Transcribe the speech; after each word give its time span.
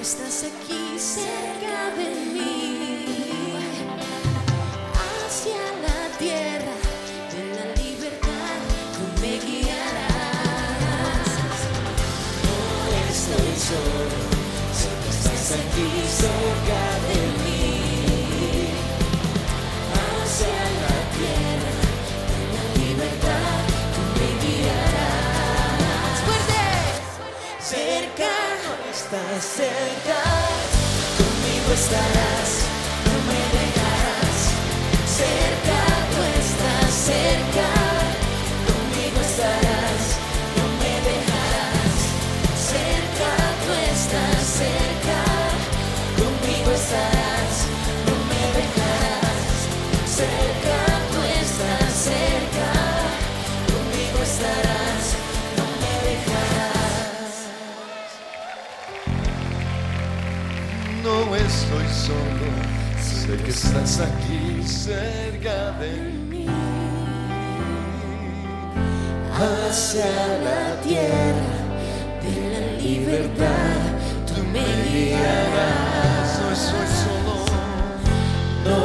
estás 0.00 0.44
aquí 0.44 0.98
cerca 0.98 1.90
de 1.96 2.08
mí, 2.32 3.58
hacia 4.94 5.64
la 5.84 6.00
tierra 6.18 6.76
de 7.32 7.42
la 7.56 7.66
libertad, 7.82 8.58
tú 8.94 9.02
me 9.20 9.32
guiarás. 9.44 10.08
No 12.42 12.56
estoy 13.10 13.52
solo, 13.68 14.20
que 15.02 15.10
estás 15.10 15.46
aquí 15.60 15.88
cerca 16.24 16.82
de 17.08 17.18
mí, 17.42 17.45
estás 29.06 29.44
cerca, 29.44 30.20
conmigo 31.16 31.70
estarás, 31.72 32.50
no 33.04 33.16
me 33.28 33.40
dejarás. 33.56 34.38
Cerca, 35.06 35.75
estoy 61.80 62.14
solo, 62.14 62.48
sé 63.00 63.36
que 63.42 63.50
estás 63.50 64.00
aquí 64.00 64.62
cerca 64.62 65.72
de 65.80 66.12
mí. 66.28 66.46
hacia 69.34 70.06
la 70.48 70.80
tierra 70.80 71.54
de 72.22 72.34
la 72.52 72.82
libertad, 72.82 73.80
tú 74.26 74.42
me 74.52 74.64
guiarás. 74.90 76.40
No 76.40 76.52
estoy 76.52 76.88
solo, 77.04 77.36
No 78.64 78.80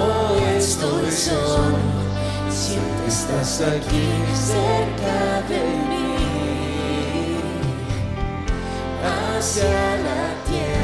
estoy 0.58 1.12
solo, 1.12 1.78
siempre 2.50 3.08
estás 3.08 3.62
aquí 3.62 4.08
cerca 4.36 5.42
de 5.48 5.60
mí. 5.90 6.02
Hacia 9.04 9.64
la 10.08 10.22
tierra 10.50 10.81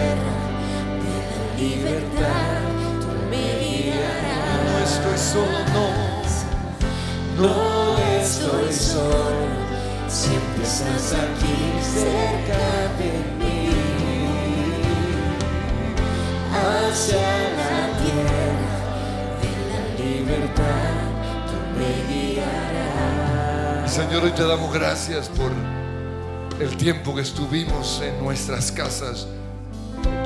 libertad, 1.58 2.62
tú 3.02 3.08
me 3.30 3.46
guiarás. 3.60 4.64
no 4.64 4.78
estoy 4.86 5.18
solo, 5.18 5.60
no. 5.74 6.08
No 7.38 7.98
estoy 8.20 8.74
solo, 8.74 9.46
siempre 10.08 10.64
estás 10.64 11.14
aquí 11.14 11.58
cerca 11.84 12.64
de 12.98 13.12
mí. 13.38 13.70
Hacia 16.52 17.18
la 17.60 17.78
tierra 18.02 18.48
de 19.42 19.52
la 19.70 19.84
libertad, 20.04 20.96
tú 21.48 21.58
me 21.78 21.90
guiarás. 22.12 23.94
Señor, 23.94 24.24
hoy 24.24 24.32
te 24.32 24.44
damos 24.44 24.74
gracias 24.74 25.30
por 25.30 25.52
el 26.60 26.76
tiempo 26.78 27.14
que 27.14 27.22
estuvimos 27.22 28.02
en 28.02 28.24
nuestras 28.24 28.72
casas 28.72 29.28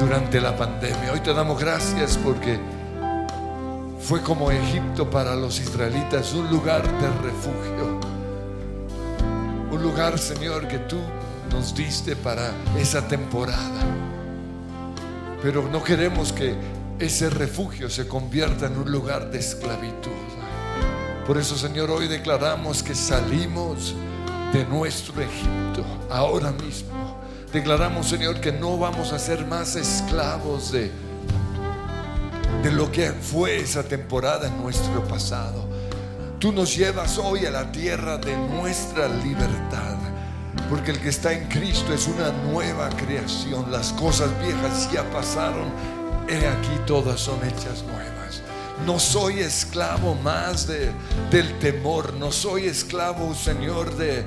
durante 0.02 0.42
la 0.42 0.58
pandemia. 0.58 1.14
Hoy 1.14 1.20
te 1.20 1.32
damos 1.32 1.60
gracias 1.60 2.18
porque 2.18 2.60
fue 4.00 4.20
como 4.22 4.50
Egipto 4.50 5.08
para 5.08 5.36
los 5.36 5.60
israelitas, 5.60 6.34
un 6.34 6.50
lugar 6.50 6.82
de 6.82 7.08
refugio. 7.22 8.00
Un 9.70 9.84
lugar, 9.84 10.18
Señor, 10.18 10.68
que 10.68 10.80
tú 10.80 10.98
nos 11.52 11.76
diste 11.76 12.16
para 12.16 12.52
esa 12.80 13.08
temporada. 13.08 13.82
Pero 15.44 15.70
no 15.72 15.84
queremos 15.84 16.34
que 16.34 16.56
ese 16.98 17.30
refugio 17.30 17.88
se 17.88 18.08
convierta 18.08 18.66
en 18.66 18.78
un 18.78 18.92
lugar 18.92 19.30
de 19.30 19.38
esclavitud. 19.38 20.12
Por 21.28 21.38
eso, 21.38 21.56
Señor, 21.56 21.92
hoy 21.92 22.08
declaramos 22.08 22.82
que 22.82 22.96
salimos 22.96 23.94
de 24.52 24.66
nuestro 24.66 25.22
Egipto 25.22 25.86
ahora 26.10 26.52
mismo. 26.52 27.21
Declaramos, 27.54 28.08
Señor, 28.08 28.40
que 28.40 28.54
no 28.54 28.78
vamos 28.78 29.12
a 29.12 29.20
ser 29.20 29.46
más 29.46 29.76
esclavos 29.76 30.72
de, 30.72 30.90
de 32.64 32.72
lo 32.72 32.90
que 32.92 33.12
fue 33.12 33.58
esa 33.58 33.84
temporada 33.84 34.48
en 34.48 34.58
nuestro 34.62 35.04
pasado. 35.06 35.68
Tú 36.40 36.54
nos 36.54 36.76
llevas 36.76 37.18
hoy 37.18 37.46
a 37.46 37.52
la 37.52 37.72
tierra 37.72 38.18
de 38.18 38.38
nuestra 38.38 39.10
libertad. 39.10 39.98
Porque 40.70 40.92
el 40.92 41.00
que 41.00 41.10
está 41.10 41.34
en 41.34 41.50
Cristo 41.50 41.94
es 41.94 42.08
una 42.08 42.32
nueva 42.50 42.90
creación. 42.90 43.70
Las 43.70 43.92
cosas 43.94 44.30
viejas 44.42 44.90
ya 44.92 45.04
pasaron. 45.12 45.68
He 46.30 46.48
aquí 46.48 46.80
todas 46.88 47.20
son 47.20 47.40
hechas 47.46 47.84
nuevas. 47.84 48.42
No 48.86 48.98
soy 48.98 49.40
esclavo 49.40 50.16
más 50.16 50.68
de, 50.68 50.92
del 51.30 51.60
temor. 51.60 52.14
No 52.14 52.32
soy 52.32 52.68
esclavo, 52.68 53.36
Señor, 53.36 53.96
de, 53.98 54.24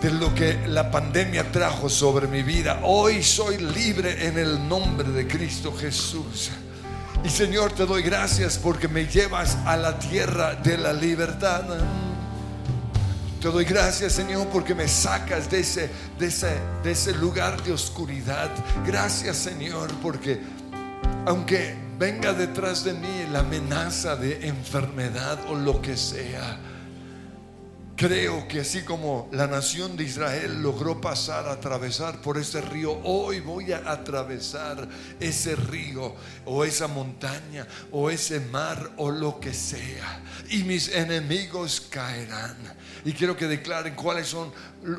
de 0.00 0.10
lo 0.10 0.34
que 0.34 0.58
la 0.66 0.90
pandemia 0.90 1.52
trajo 1.52 1.88
sobre 1.88 2.26
mi 2.26 2.42
vida. 2.42 2.80
Hoy 2.84 3.22
soy 3.22 3.58
libre 3.58 4.26
en 4.26 4.38
el 4.38 4.66
nombre 4.66 5.10
de 5.10 5.26
Cristo 5.26 5.74
Jesús. 5.76 6.50
Y 7.22 7.28
Señor, 7.28 7.72
te 7.72 7.84
doy 7.84 8.02
gracias 8.02 8.58
porque 8.58 8.88
me 8.88 9.06
llevas 9.06 9.58
a 9.66 9.76
la 9.76 9.98
tierra 9.98 10.54
de 10.54 10.78
la 10.78 10.94
libertad. 10.94 11.64
Te 13.42 13.48
doy 13.48 13.64
gracias, 13.64 14.14
Señor, 14.14 14.48
porque 14.48 14.74
me 14.74 14.88
sacas 14.88 15.50
de 15.50 15.60
ese, 15.60 15.90
de 16.18 16.26
ese, 16.26 16.56
de 16.82 16.92
ese 16.92 17.12
lugar 17.12 17.62
de 17.62 17.72
oscuridad. 17.72 18.50
Gracias, 18.86 19.36
Señor, 19.36 19.90
porque 20.02 20.40
aunque 21.26 21.74
venga 21.98 22.32
detrás 22.32 22.84
de 22.84 22.94
mí 22.94 23.26
la 23.30 23.40
amenaza 23.40 24.16
de 24.16 24.48
enfermedad 24.48 25.38
o 25.50 25.54
lo 25.54 25.82
que 25.82 25.98
sea, 25.98 26.58
Creo 28.00 28.48
que 28.48 28.60
así 28.60 28.80
como 28.80 29.28
la 29.30 29.46
nación 29.46 29.94
de 29.94 30.04
Israel 30.04 30.62
logró 30.62 31.02
pasar, 31.02 31.46
atravesar 31.46 32.18
por 32.22 32.38
ese 32.38 32.62
río, 32.62 32.98
hoy 33.04 33.40
voy 33.40 33.72
a 33.72 33.92
atravesar 33.92 34.88
ese 35.20 35.54
río 35.54 36.14
o 36.46 36.64
esa 36.64 36.88
montaña 36.88 37.66
o 37.90 38.08
ese 38.08 38.40
mar 38.40 38.92
o 38.96 39.10
lo 39.10 39.38
que 39.38 39.52
sea. 39.52 40.22
Y 40.48 40.62
mis 40.62 40.88
enemigos 40.88 41.82
caerán. 41.90 42.56
Y 43.04 43.12
quiero 43.12 43.36
que 43.36 43.46
declaren 43.46 43.94
cuáles 43.94 44.28
son, 44.28 44.50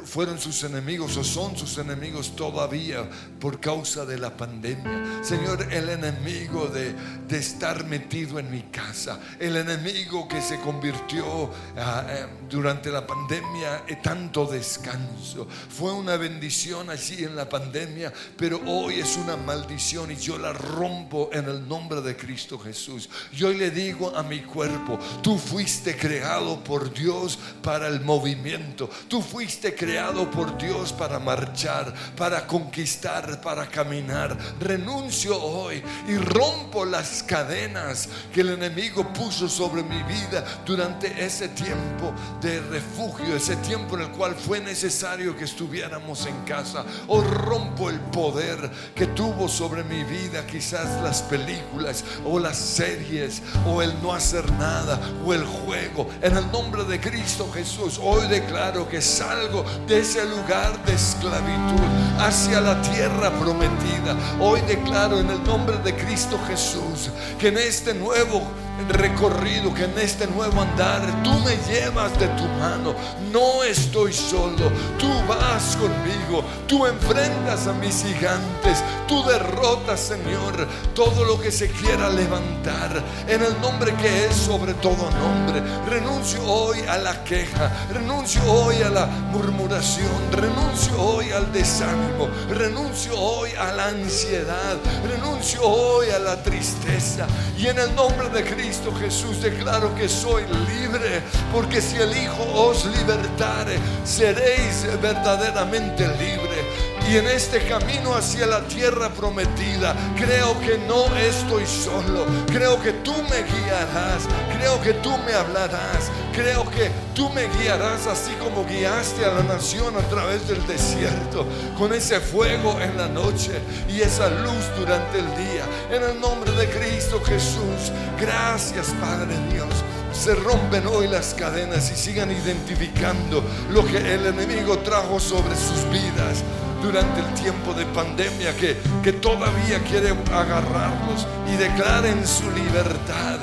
fueron 0.05 0.39
sus 0.39 0.63
enemigos 0.63 1.17
o 1.17 1.23
son 1.23 1.57
sus 1.57 1.77
enemigos 1.79 2.35
todavía 2.35 3.09
por 3.39 3.59
causa 3.59 4.05
de 4.05 4.19
la 4.19 4.35
pandemia. 4.35 5.23
Señor, 5.23 5.73
el 5.73 5.89
enemigo 5.89 6.67
de, 6.67 6.93
de 7.27 7.37
estar 7.37 7.85
metido 7.85 8.37
en 8.37 8.51
mi 8.51 8.63
casa, 8.63 9.19
el 9.39 9.57
enemigo 9.57 10.27
que 10.27 10.41
se 10.41 10.59
convirtió 10.59 11.49
ah, 11.77 12.05
eh, 12.07 12.25
durante 12.49 12.91
la 12.91 13.07
pandemia 13.07 13.83
en 13.87 14.01
tanto 14.01 14.45
descanso. 14.45 15.47
Fue 15.69 15.91
una 15.93 16.15
bendición 16.15 16.89
allí 16.89 17.23
en 17.23 17.35
la 17.35 17.49
pandemia, 17.49 18.13
pero 18.37 18.61
hoy 18.67 18.99
es 18.99 19.17
una 19.17 19.35
maldición 19.35 20.11
y 20.11 20.15
yo 20.15 20.37
la 20.37 20.53
rompo 20.53 21.29
en 21.33 21.45
el 21.45 21.67
nombre 21.67 22.01
de 22.01 22.15
Cristo 22.15 22.59
Jesús. 22.59 23.09
Yo 23.33 23.51
le 23.51 23.71
digo 23.71 24.15
a 24.15 24.21
mi 24.21 24.41
cuerpo, 24.41 24.99
tú 25.23 25.37
fuiste 25.39 25.97
creado 25.97 26.63
por 26.63 26.93
Dios 26.93 27.39
para 27.63 27.87
el 27.87 28.01
movimiento. 28.01 28.89
Tú 29.07 29.21
fuiste 29.21 29.70
creado 29.75 30.29
por 30.29 30.57
Dios 30.57 30.93
para 30.93 31.19
marchar, 31.19 31.93
para 32.15 32.45
conquistar, 32.45 33.41
para 33.41 33.67
caminar. 33.67 34.37
Renuncio 34.59 35.41
hoy 35.41 35.83
y 36.07 36.15
rompo 36.17 36.85
las 36.85 37.23
cadenas 37.23 38.09
que 38.33 38.41
el 38.41 38.49
enemigo 38.49 39.11
puso 39.13 39.49
sobre 39.49 39.83
mi 39.83 40.01
vida 40.03 40.43
durante 40.65 41.23
ese 41.23 41.49
tiempo 41.49 42.13
de 42.41 42.59
refugio, 42.61 43.35
ese 43.35 43.55
tiempo 43.57 43.95
en 43.95 44.03
el 44.03 44.11
cual 44.11 44.35
fue 44.35 44.59
necesario 44.59 45.35
que 45.35 45.45
estuviéramos 45.45 46.25
en 46.25 46.39
casa. 46.43 46.85
Hoy 47.07 47.25
rompo 47.25 47.89
el 47.89 47.99
poder 47.99 48.69
que 48.95 49.07
tuvo 49.07 49.47
sobre 49.47 49.83
mi 49.83 50.03
vida, 50.03 50.45
quizás 50.45 51.01
las 51.01 51.21
películas 51.21 52.03
o 52.25 52.39
las 52.39 52.57
series 52.57 53.41
o 53.65 53.81
el 53.81 54.01
no 54.01 54.13
hacer 54.13 54.49
nada 54.53 54.99
o 55.25 55.33
el 55.33 55.43
juego. 55.45 56.09
En 56.21 56.37
el 56.37 56.51
nombre 56.51 56.83
de 56.83 56.99
Cristo 56.99 57.49
Jesús, 57.53 57.99
hoy 58.01 58.27
declaro 58.27 58.87
que 58.87 59.01
salgo 59.01 59.60
de 59.87 59.99
ese 59.99 60.25
lugar 60.25 60.83
de 60.85 60.93
esclavitud 60.93 61.81
hacia 62.19 62.61
la 62.61 62.81
tierra 62.81 63.31
prometida. 63.39 64.15
Hoy 64.39 64.61
declaro 64.61 65.19
en 65.19 65.29
el 65.29 65.43
nombre 65.43 65.77
de 65.79 65.95
Cristo 65.95 66.39
Jesús 66.47 67.09
que 67.39 67.49
en 67.49 67.57
este 67.57 67.93
nuevo 67.93 68.43
recorrido, 68.89 69.73
que 69.73 69.85
en 69.85 69.97
este 69.99 70.27
nuevo 70.27 70.61
andar 70.61 71.01
tú 71.23 71.31
me 71.39 71.57
llevas 71.71 72.17
de 72.19 72.27
tu 72.29 72.43
mano. 72.59 72.93
No 73.31 73.63
estoy 73.63 74.13
solo, 74.13 74.71
tú 74.97 75.09
vas 75.27 75.77
conmigo, 75.77 76.43
Tú 76.71 76.85
enfrentas 76.85 77.67
a 77.67 77.73
mis 77.73 78.01
gigantes. 78.01 78.81
Tú 79.05 79.21
derrotas, 79.25 79.99
Señor, 79.99 80.65
todo 80.95 81.25
lo 81.25 81.37
que 81.37 81.51
se 81.51 81.69
quiera 81.69 82.09
levantar. 82.09 83.03
En 83.27 83.43
el 83.43 83.59
nombre 83.59 83.93
que 83.95 84.27
es 84.27 84.35
sobre 84.37 84.73
todo 84.75 85.09
nombre. 85.19 85.61
Renuncio 85.89 86.41
hoy 86.45 86.79
a 86.87 86.97
la 86.97 87.25
queja. 87.25 87.69
Renuncio 87.91 88.41
hoy 88.49 88.81
a 88.83 88.89
la 88.89 89.05
murmuración. 89.05 90.31
Renuncio 90.31 90.97
hoy 90.97 91.31
al 91.31 91.51
desánimo. 91.51 92.29
Renuncio 92.49 93.19
hoy 93.19 93.49
a 93.59 93.73
la 93.73 93.87
ansiedad. 93.87 94.77
Renuncio 95.09 95.61
hoy 95.63 96.09
a 96.09 96.19
la 96.19 96.41
tristeza. 96.41 97.27
Y 97.57 97.67
en 97.67 97.79
el 97.79 97.93
nombre 97.95 98.29
de 98.29 98.45
Cristo 98.45 98.70
Jesús 98.99 99.41
declaro 99.41 99.93
que 99.95 100.07
soy 100.07 100.43
libre. 100.43 101.21
Porque 101.51 101.81
si 101.81 101.97
el 101.97 102.15
Hijo 102.15 102.43
os 102.53 102.85
libertare, 102.85 103.77
seréis 104.05 104.87
verdaderamente 105.01 106.07
libre. 106.07 106.90
Y 107.11 107.17
en 107.17 107.27
este 107.27 107.59
camino 107.67 108.15
hacia 108.15 108.47
la 108.47 108.61
tierra 108.61 109.09
prometida, 109.09 109.93
creo 110.15 110.57
que 110.61 110.77
no 110.87 111.13
estoy 111.17 111.65
solo. 111.65 112.25
Creo 112.47 112.81
que 112.81 112.93
tú 112.93 113.11
me 113.11 113.43
guiarás. 113.43 114.29
Creo 114.57 114.81
que 114.81 114.93
tú 114.93 115.09
me 115.25 115.33
hablarás. 115.33 116.09
Creo 116.31 116.63
que 116.69 116.89
tú 117.13 117.29
me 117.31 117.49
guiarás 117.49 118.07
así 118.07 118.31
como 118.35 118.65
guiaste 118.65 119.25
a 119.25 119.33
la 119.33 119.43
nación 119.43 119.93
a 119.97 120.07
través 120.07 120.47
del 120.47 120.65
desierto. 120.65 121.45
Con 121.77 121.91
ese 121.91 122.21
fuego 122.21 122.79
en 122.79 122.95
la 122.95 123.09
noche 123.09 123.59
y 123.89 123.99
esa 123.99 124.29
luz 124.29 124.63
durante 124.79 125.19
el 125.19 125.27
día. 125.35 125.65
En 125.91 126.03
el 126.03 126.17
nombre 126.17 126.53
de 126.53 126.69
Cristo 126.69 127.21
Jesús. 127.25 127.91
Gracias 128.21 128.87
Padre 129.01 129.35
Dios 129.51 129.67
se 130.13 130.35
rompen 130.35 130.85
hoy 130.87 131.07
las 131.07 131.33
cadenas 131.33 131.89
y 131.89 131.95
sigan 131.95 132.29
identificando 132.31 133.43
lo 133.71 133.83
que 133.85 133.97
el 133.97 134.25
enemigo 134.25 134.77
trajo 134.79 135.21
sobre 135.21 135.55
sus 135.55 135.89
vidas 135.89 136.43
durante 136.81 137.19
el 137.21 137.33
tiempo 137.33 137.73
de 137.73 137.85
pandemia 137.87 138.55
que, 138.55 138.77
que 139.03 139.13
todavía 139.13 139.79
quiere 139.87 140.09
agarrarlos 140.09 141.27
y 141.51 141.55
declaren 141.55 142.25
su 142.25 142.49
libertad. 142.51 143.39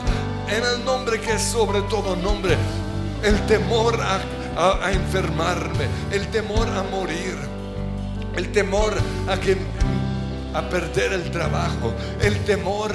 En 0.48 0.64
el 0.64 0.84
nombre 0.84 1.20
que 1.20 1.32
es 1.32 1.42
sobre 1.42 1.82
todo 1.82 2.16
nombre, 2.16 2.56
el 3.22 3.38
temor 3.46 4.00
a, 4.00 4.86
a 4.86 4.92
enfermarme, 4.92 5.86
el 6.10 6.26
temor 6.28 6.68
a 6.68 6.82
morir, 6.82 7.36
el 8.36 8.50
temor 8.52 8.94
a 9.28 9.36
que 9.38 9.56
a 10.54 10.62
perder 10.68 11.12
el 11.12 11.30
trabajo, 11.30 11.92
el 12.20 12.44
temor 12.44 12.92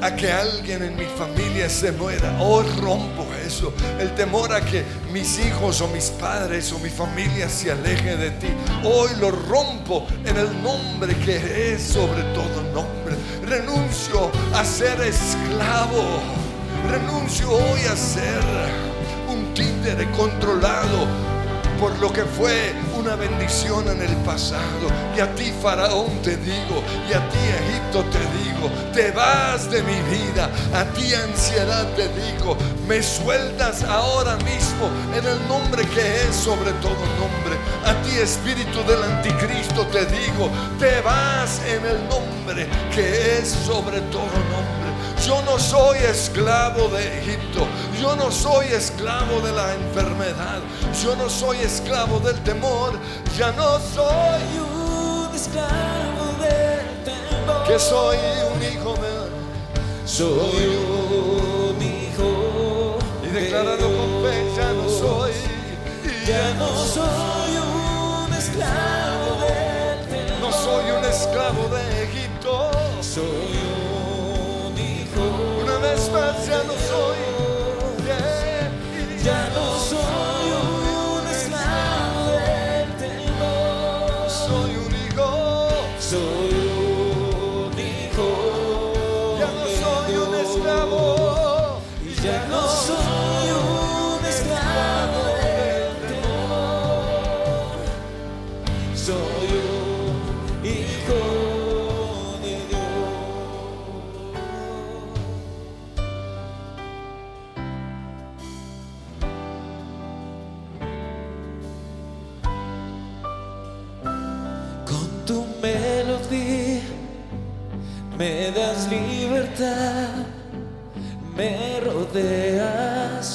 a 0.00 0.14
que 0.14 0.30
alguien 0.30 0.82
en 0.82 0.96
mi 0.96 1.04
familia 1.04 1.68
se 1.68 1.92
muera. 1.92 2.38
Hoy 2.40 2.66
rompo 2.80 3.26
eso. 3.44 3.72
El 3.98 4.14
temor 4.14 4.52
a 4.52 4.60
que 4.60 4.84
mis 5.12 5.38
hijos 5.38 5.80
o 5.80 5.88
mis 5.88 6.10
padres 6.10 6.72
o 6.72 6.78
mi 6.78 6.90
familia 6.90 7.48
se 7.48 7.72
aleje 7.72 8.16
de 8.16 8.30
ti. 8.32 8.48
Hoy 8.84 9.10
lo 9.20 9.30
rompo 9.30 10.06
en 10.24 10.36
el 10.36 10.62
nombre 10.62 11.14
que 11.16 11.72
es 11.72 11.82
sobre 11.82 12.22
todo 12.34 12.62
nombre. 12.72 13.16
Renuncio 13.46 14.30
a 14.54 14.64
ser 14.64 15.00
esclavo. 15.00 16.20
Renuncio 16.90 17.50
hoy 17.50 17.80
a 17.90 17.96
ser 17.96 18.40
un 19.28 19.52
títere 19.54 20.08
controlado 20.12 21.37
por 21.78 21.96
lo 21.98 22.12
que 22.12 22.24
fue 22.24 22.72
una 22.98 23.14
bendición 23.14 23.88
en 23.88 24.02
el 24.02 24.14
pasado. 24.18 24.88
Y 25.16 25.20
a 25.20 25.32
ti, 25.34 25.52
Faraón, 25.62 26.20
te 26.22 26.36
digo, 26.36 26.82
y 27.08 27.12
a 27.12 27.28
ti, 27.28 27.38
Egipto, 27.38 28.04
te 28.10 28.18
digo, 28.42 28.70
te 28.92 29.10
vas 29.12 29.70
de 29.70 29.82
mi 29.82 29.98
vida. 30.10 30.50
A 30.74 30.84
ti, 30.92 31.14
ansiedad, 31.14 31.86
te 31.94 32.08
digo, 32.08 32.56
me 32.88 33.02
sueltas 33.02 33.84
ahora 33.84 34.36
mismo 34.38 34.90
en 35.14 35.24
el 35.24 35.48
nombre 35.48 35.86
que 35.86 36.22
es 36.22 36.34
sobre 36.34 36.72
todo 36.82 36.98
nombre. 37.18 37.56
A 37.84 37.94
ti, 38.02 38.16
espíritu 38.18 38.82
del 38.84 39.02
anticristo, 39.02 39.86
te 39.86 40.04
digo, 40.06 40.50
te 40.78 41.00
vas 41.02 41.60
en 41.66 41.86
el 41.86 42.08
nombre 42.08 42.66
que 42.94 43.38
es 43.38 43.48
sobre 43.48 44.00
todo 44.12 44.32
nombre. 44.50 44.88
Yo 45.24 45.42
no 45.42 45.58
soy 45.58 45.98
esclavo 45.98 46.88
de 46.88 47.18
Egipto. 47.20 47.66
Yo 48.00 48.14
no 48.14 48.30
soy 48.30 48.66
esclavo 48.66 49.40
de 49.40 49.52
la 49.52 49.74
enfermedad. 49.74 50.60
Yo 51.02 51.16
no 51.16 51.28
soy 51.28 51.58
esclavo 51.58 52.20
del 52.20 52.36
temor. 52.44 52.92
Ya 53.36 53.50
no 53.52 53.78
soy 53.80 54.42
un 54.58 55.34
esclavo 55.34 56.32
del 56.40 57.04
temor. 57.04 57.66
que 57.66 57.78
soy 57.78 58.16
un 58.54 58.62
hijo 58.62 58.94
de 58.94 59.18
Soy 60.06 60.66
un 60.66 60.87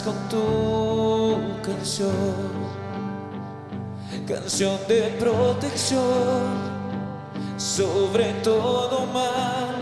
con 0.04 0.16
tu 0.30 1.38
canción, 1.62 2.12
canción 4.28 4.78
de 4.88 5.16
protección 5.20 6.74
sobre 7.58 8.34
todo 8.44 9.06
mal, 9.08 9.76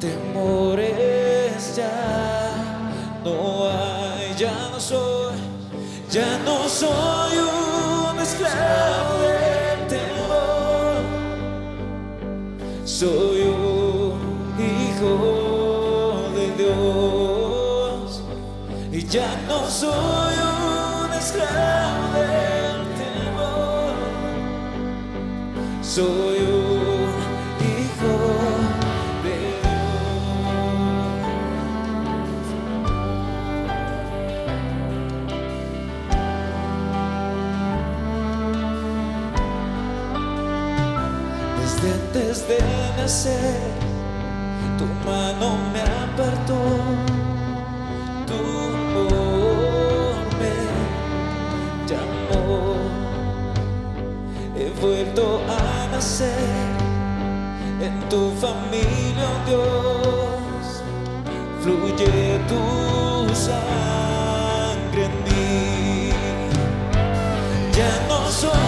temores 0.00 1.76
ya 1.76 2.52
no 3.24 3.68
hay, 3.68 4.34
ya 4.36 4.68
no 4.72 4.80
soy, 4.80 5.36
ya 6.10 6.38
no 6.44 6.68
soy 6.68 7.38
un 7.38 8.18
esclavo 8.18 9.18
del 9.20 9.86
temor. 9.86 11.02
Soy 12.84 13.42
un 13.42 14.54
hijo 14.58 15.35
ya 19.10 19.28
no 19.46 19.68
soy 19.70 20.34
un 21.04 21.12
esclavo 21.12 22.12
del 22.14 22.82
temor. 22.98 23.94
Soy 25.82 26.38
un 26.38 27.10
hijo 27.60 28.14
de 29.22 29.36
Dios. 29.62 29.86
Desde 41.60 41.86
antes 41.92 42.48
de 42.48 42.58
nacer, 42.96 43.60
tu 44.78 44.86
mano 45.08 45.46
vuelto 54.86 55.40
a 55.48 55.86
nacer 55.90 56.76
en 57.80 58.08
tu 58.08 58.30
familia, 58.40 59.26
oh 59.34 59.48
Dios. 59.48 60.82
Fluye 61.62 62.38
tu 62.50 63.34
sangre 63.34 65.04
en 65.06 65.14
mí. 65.24 66.10
Ya 67.76 67.92
no 68.08 68.30
soy 68.30 68.65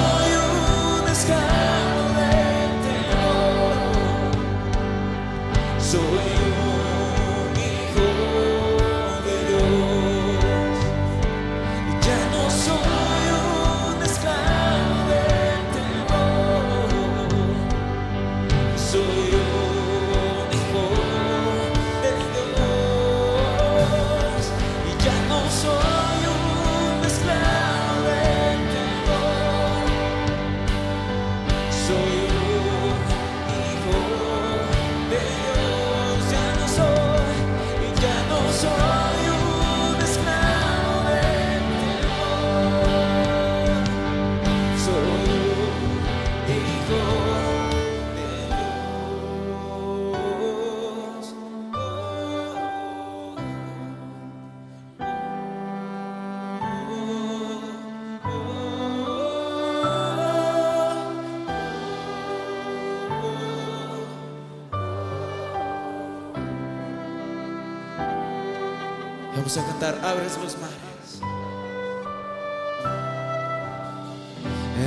Vamos 69.49 69.65
a 69.65 69.67
cantar, 69.67 69.95
abres 70.05 70.37
los 70.37 70.59
mares. 70.59 71.23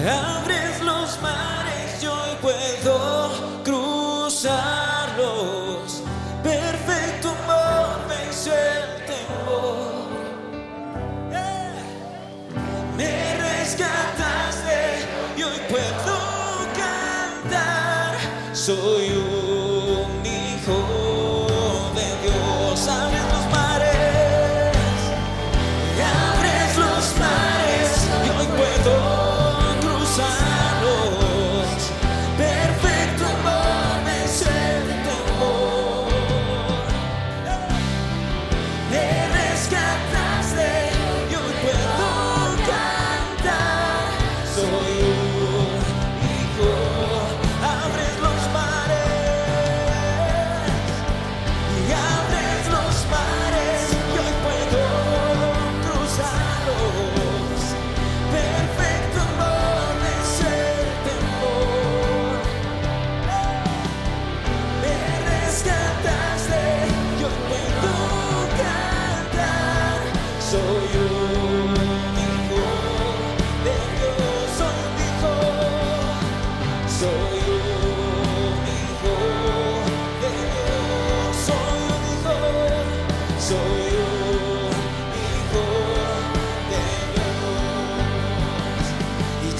Abres 0.08 0.82
los 0.84 1.20
mares, 1.20 1.50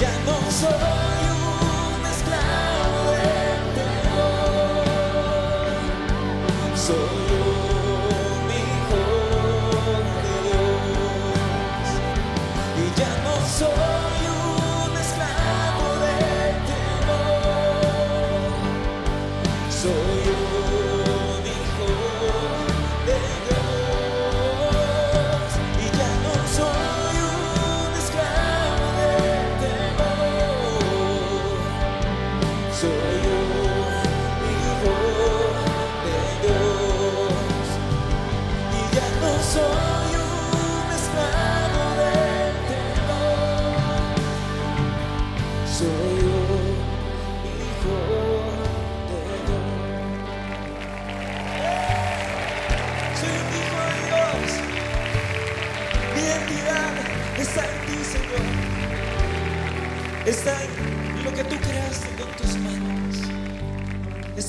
Y 0.02 0.04
ya 0.04 0.10
no 0.26 1.21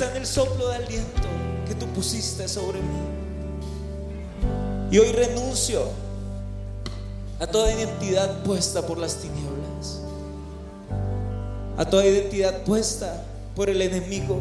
En 0.03 0.17
el 0.17 0.27
soplo 0.27 0.69
de 0.69 0.77
aliento 0.77 1.23
que 1.67 1.77
tú 1.77 1.87
pusiste 1.89 2.49
sobre 2.49 2.81
mí. 2.81 3.03
Y 4.91 4.99
hoy 4.99 5.13
renuncio 5.13 5.85
a 7.39 7.47
toda 7.47 7.73
identidad 7.73 8.43
puesta 8.43 8.85
por 8.85 8.99
las 8.99 9.17
tinieblas, 9.17 10.01
a 11.77 11.85
toda 11.85 12.05
identidad 12.05 12.65
puesta 12.65 13.25
por 13.55 13.71
el 13.71 13.81
enemigo, 13.81 14.41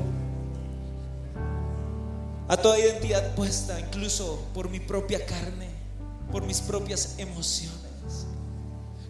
a 2.47 2.57
toda 2.57 2.79
identidad 2.79 3.35
puesta 3.35 3.79
incluso 3.79 4.39
por 4.55 4.67
mi 4.67 4.79
propia 4.79 5.23
carne, 5.25 5.69
por 6.31 6.43
mis 6.43 6.59
propias 6.59 7.15
emociones. 7.19 7.80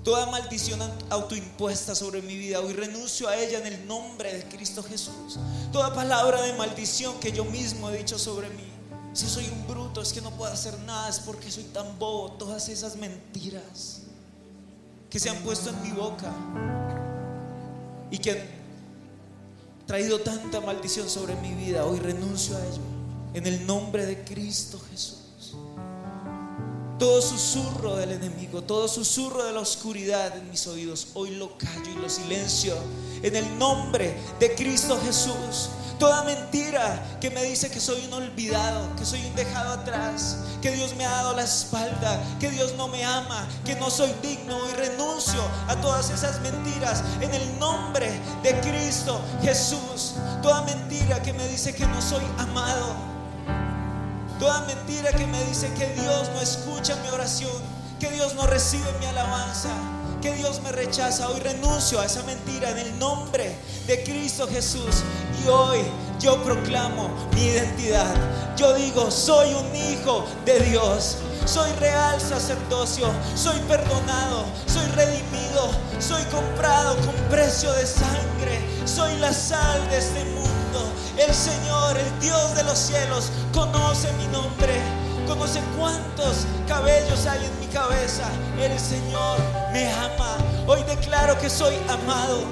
Toda 0.03 0.25
maldición 0.25 0.79
autoimpuesta 1.11 1.93
sobre 1.93 2.23
mi 2.23 2.35
vida, 2.35 2.59
hoy 2.59 2.73
renuncio 2.73 3.29
a 3.29 3.37
ella 3.37 3.59
en 3.59 3.67
el 3.67 3.87
nombre 3.87 4.33
de 4.33 4.43
Cristo 4.45 4.81
Jesús. 4.81 5.37
Toda 5.71 5.93
palabra 5.93 6.41
de 6.41 6.53
maldición 6.53 7.19
que 7.19 7.31
yo 7.31 7.45
mismo 7.45 7.89
he 7.89 7.97
dicho 7.99 8.17
sobre 8.17 8.49
mí. 8.49 8.63
Si 9.13 9.27
soy 9.27 9.47
un 9.49 9.67
bruto, 9.67 10.01
es 10.01 10.11
que 10.11 10.21
no 10.21 10.31
puedo 10.31 10.51
hacer 10.51 10.77
nada, 10.79 11.07
es 11.07 11.19
porque 11.19 11.51
soy 11.51 11.65
tan 11.65 11.99
bobo. 11.99 12.31
Todas 12.31 12.67
esas 12.69 12.95
mentiras 12.95 14.01
que 15.09 15.19
se 15.19 15.29
han 15.29 15.37
puesto 15.43 15.69
en 15.69 15.81
mi 15.83 15.91
boca 15.91 16.33
y 18.09 18.17
que 18.17 18.31
han 18.31 18.39
traído 19.85 20.19
tanta 20.21 20.61
maldición 20.61 21.09
sobre 21.09 21.35
mi 21.35 21.53
vida, 21.53 21.85
hoy 21.85 21.99
renuncio 21.99 22.57
a 22.57 22.65
ello. 22.65 22.81
En 23.35 23.45
el 23.45 23.67
nombre 23.67 24.07
de 24.07 24.23
Cristo 24.23 24.81
Jesús. 24.89 25.20
Todo 27.01 27.19
susurro 27.19 27.95
del 27.95 28.11
enemigo, 28.11 28.61
todo 28.61 28.87
susurro 28.87 29.43
de 29.43 29.53
la 29.53 29.61
oscuridad 29.61 30.37
en 30.37 30.47
mis 30.51 30.67
oídos, 30.67 31.07
hoy 31.15 31.31
lo 31.31 31.57
callo 31.57 31.89
y 31.89 31.99
lo 31.99 32.07
silencio. 32.07 32.75
En 33.23 33.35
el 33.35 33.57
nombre 33.57 34.15
de 34.39 34.53
Cristo 34.53 34.99
Jesús. 35.03 35.71
Toda 35.97 36.23
mentira 36.23 37.17
que 37.19 37.31
me 37.31 37.43
dice 37.43 37.71
que 37.71 37.79
soy 37.79 38.05
un 38.05 38.13
olvidado, 38.13 38.95
que 38.97 39.03
soy 39.03 39.19
un 39.25 39.35
dejado 39.35 39.81
atrás, 39.81 40.37
que 40.61 40.69
Dios 40.69 40.95
me 40.95 41.07
ha 41.07 41.09
dado 41.09 41.35
la 41.35 41.43
espalda, 41.43 42.21
que 42.39 42.51
Dios 42.51 42.75
no 42.77 42.87
me 42.87 43.03
ama, 43.03 43.47
que 43.65 43.73
no 43.77 43.89
soy 43.89 44.11
digno 44.21 44.59
y 44.69 44.73
renuncio 44.73 45.41
a 45.69 45.81
todas 45.81 46.11
esas 46.11 46.39
mentiras 46.41 47.03
en 47.19 47.33
el 47.33 47.57
nombre 47.57 48.11
de 48.43 48.61
Cristo 48.61 49.19
Jesús. 49.41 50.17
Toda 50.43 50.61
mentira 50.65 51.19
que 51.23 51.33
me 51.33 51.47
dice 51.47 51.73
que 51.73 51.87
no 51.87 51.99
soy 51.99 52.23
amado, 52.37 53.10
toda 54.41 54.61
mentira 54.61 55.11
que 55.11 55.27
me 55.27 55.41
dice 55.45 55.71
que 55.75 55.85
Dios 56.01 56.31
no 56.33 56.41
escucha 56.41 56.95
mi 57.03 57.09
oración, 57.09 57.61
que 57.99 58.09
Dios 58.09 58.33
no 58.33 58.47
recibe 58.47 58.91
mi 58.99 59.05
alabanza, 59.05 59.69
que 60.19 60.33
Dios 60.33 60.59
me 60.63 60.71
rechaza. 60.71 61.29
Hoy 61.29 61.39
renuncio 61.41 62.01
a 62.01 62.05
esa 62.05 62.23
mentira 62.23 62.71
en 62.71 62.79
el 62.79 62.97
nombre 62.97 63.55
de 63.85 64.03
Cristo 64.03 64.47
Jesús. 64.47 65.03
Y 65.45 65.47
hoy 65.47 65.81
yo 66.19 66.43
proclamo 66.43 67.11
mi 67.35 67.43
identidad. 67.43 68.15
Yo 68.57 68.73
digo, 68.73 69.11
soy 69.11 69.53
un 69.53 69.75
hijo 69.75 70.25
de 70.43 70.59
Dios. 70.61 71.17
Soy 71.45 71.71
real 71.73 72.19
sacerdocio, 72.19 73.07
soy 73.35 73.59
perdonado, 73.67 74.45
soy 74.65 74.85
redimido, 74.95 75.69
soy 75.99 76.23
comprado 76.25 76.95
con 76.97 77.13
precio 77.29 77.71
de 77.73 77.85
sangre, 77.85 78.59
soy 78.85 79.17
la 79.17 79.33
sal 79.33 79.87
de 79.89 79.97
este 79.99 80.23
mundo. 80.25 80.40
El 81.17 81.33
Señor, 81.33 81.97
el 81.97 82.19
Dios 82.19 82.55
de 82.55 82.63
los 82.63 82.77
cielos, 82.77 83.31
conoce 83.53 84.11
mi 84.13 84.27
nombre, 84.27 84.73
conoce 85.27 85.59
cuántos 85.77 86.45
cabellos 86.67 87.25
hay 87.25 87.45
en 87.45 87.59
mi 87.59 87.67
cabeza. 87.67 88.29
El 88.59 88.79
Señor 88.79 89.37
me 89.73 89.91
ama. 89.91 90.37
Hoy 90.67 90.83
declaro 90.83 91.37
que 91.39 91.49
soy 91.49 91.75
amado, 91.89 92.43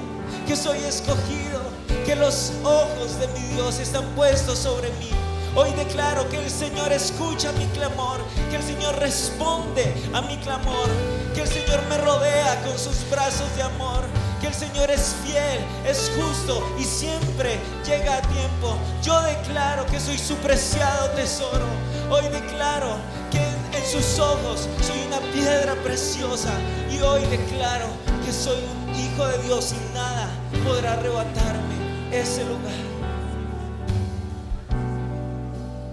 que 0.46 0.56
soy 0.56 0.78
escogido, 0.84 1.62
que 2.04 2.14
los 2.14 2.52
ojos 2.62 3.18
de 3.18 3.28
mi 3.28 3.40
Dios 3.54 3.78
están 3.78 4.04
puestos 4.14 4.58
sobre 4.58 4.90
mí. 4.92 5.10
Hoy 5.56 5.72
declaro 5.72 6.28
que 6.28 6.36
el 6.36 6.50
Señor 6.50 6.92
escucha 6.92 7.50
mi 7.52 7.66
clamor, 7.66 8.20
que 8.50 8.56
el 8.56 8.62
Señor 8.62 8.96
responde 8.98 9.94
a 10.12 10.20
mi 10.20 10.36
clamor, 10.38 10.88
que 11.34 11.42
el 11.42 11.48
Señor 11.48 11.80
me 11.88 11.98
rodea 11.98 12.62
con 12.62 12.78
sus 12.78 13.08
brazos 13.10 13.54
de 13.56 13.62
amor, 13.62 14.04
que 14.40 14.46
el 14.46 14.54
Señor 14.54 14.90
es 14.90 15.14
fiel, 15.24 15.60
es 15.86 16.10
justo 16.16 16.66
y 16.78 16.84
siempre 16.84 17.58
llega 17.86 18.16
a 18.16 18.22
tiempo. 18.22 18.76
Yo 19.02 19.20
declaro 19.22 19.86
que 19.86 20.00
soy 20.00 20.18
su 20.18 20.34
preciado 20.36 21.10
tesoro. 21.10 21.66
Hoy 22.10 22.24
declaro 22.28 22.96
que 23.30 23.40
En 23.80 23.86
sus 23.86 24.18
ojos 24.18 24.68
soy 24.82 24.98
una 25.06 25.20
piedra 25.32 25.74
preciosa 25.76 26.50
y 26.90 27.00
hoy 27.00 27.22
declaro 27.26 27.86
que 28.24 28.32
soy 28.32 28.58
un 28.58 28.94
hijo 28.94 29.26
de 29.26 29.38
Dios 29.44 29.72
y 29.72 29.94
nada 29.94 30.28
podrá 30.64 30.94
arrebatarme 30.94 31.74
ese 32.12 32.44
lugar. 32.44 32.74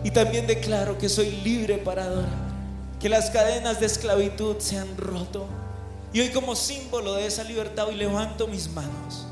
Y 0.04 0.12
también 0.12 0.48
declaro 0.48 0.98
que 0.98 1.08
soy 1.08 1.32
libre 1.44 1.78
para 1.78 2.04
adorar, 2.04 2.30
que 3.00 3.10
las 3.10 3.30
cadenas 3.30 3.80
de 3.80 3.86
esclavitud 3.86 4.58
se 4.60 4.78
han 4.78 4.98
roto. 4.98 5.48
Y 6.18 6.20
hoy 6.20 6.30
como 6.30 6.56
símbolo 6.56 7.14
de 7.14 7.28
esa 7.28 7.44
libertad 7.44 7.90
hoy 7.90 7.94
levanto 7.94 8.48
mis 8.48 8.68
manos 8.72 9.28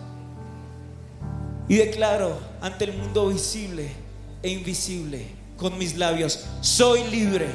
y 1.67 1.77
declaro 1.77 2.37
ante 2.61 2.85
el 2.85 2.93
mundo 2.93 3.29
visible 3.29 3.89
e 4.43 4.49
invisible 4.49 5.25
con 5.57 5.79
mis 5.79 5.97
labios, 5.97 6.45
soy 6.61 7.03
libre 7.05 7.47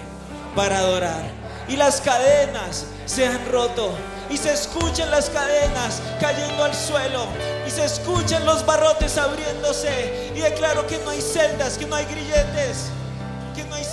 para 0.56 0.78
adorar. 0.78 1.22
Y 1.68 1.76
las 1.76 2.00
cadenas 2.00 2.86
se 3.06 3.24
han 3.24 3.48
roto. 3.52 3.92
Y 4.30 4.36
se 4.36 4.52
escuchan 4.52 5.12
las 5.12 5.30
cadenas 5.30 6.02
cayendo 6.20 6.64
al 6.64 6.74
suelo. 6.74 7.26
Y 7.68 7.70
se 7.70 7.84
escuchan 7.84 8.44
los 8.44 8.66
barrotes 8.66 9.16
abriéndose. 9.16 10.32
Y 10.34 10.40
declaro 10.40 10.88
que 10.88 10.98
no 11.04 11.10
hay 11.10 11.20
celdas, 11.20 11.78
que 11.78 11.86
no 11.86 11.94
hay 11.94 12.06
grilletes. 12.06 12.90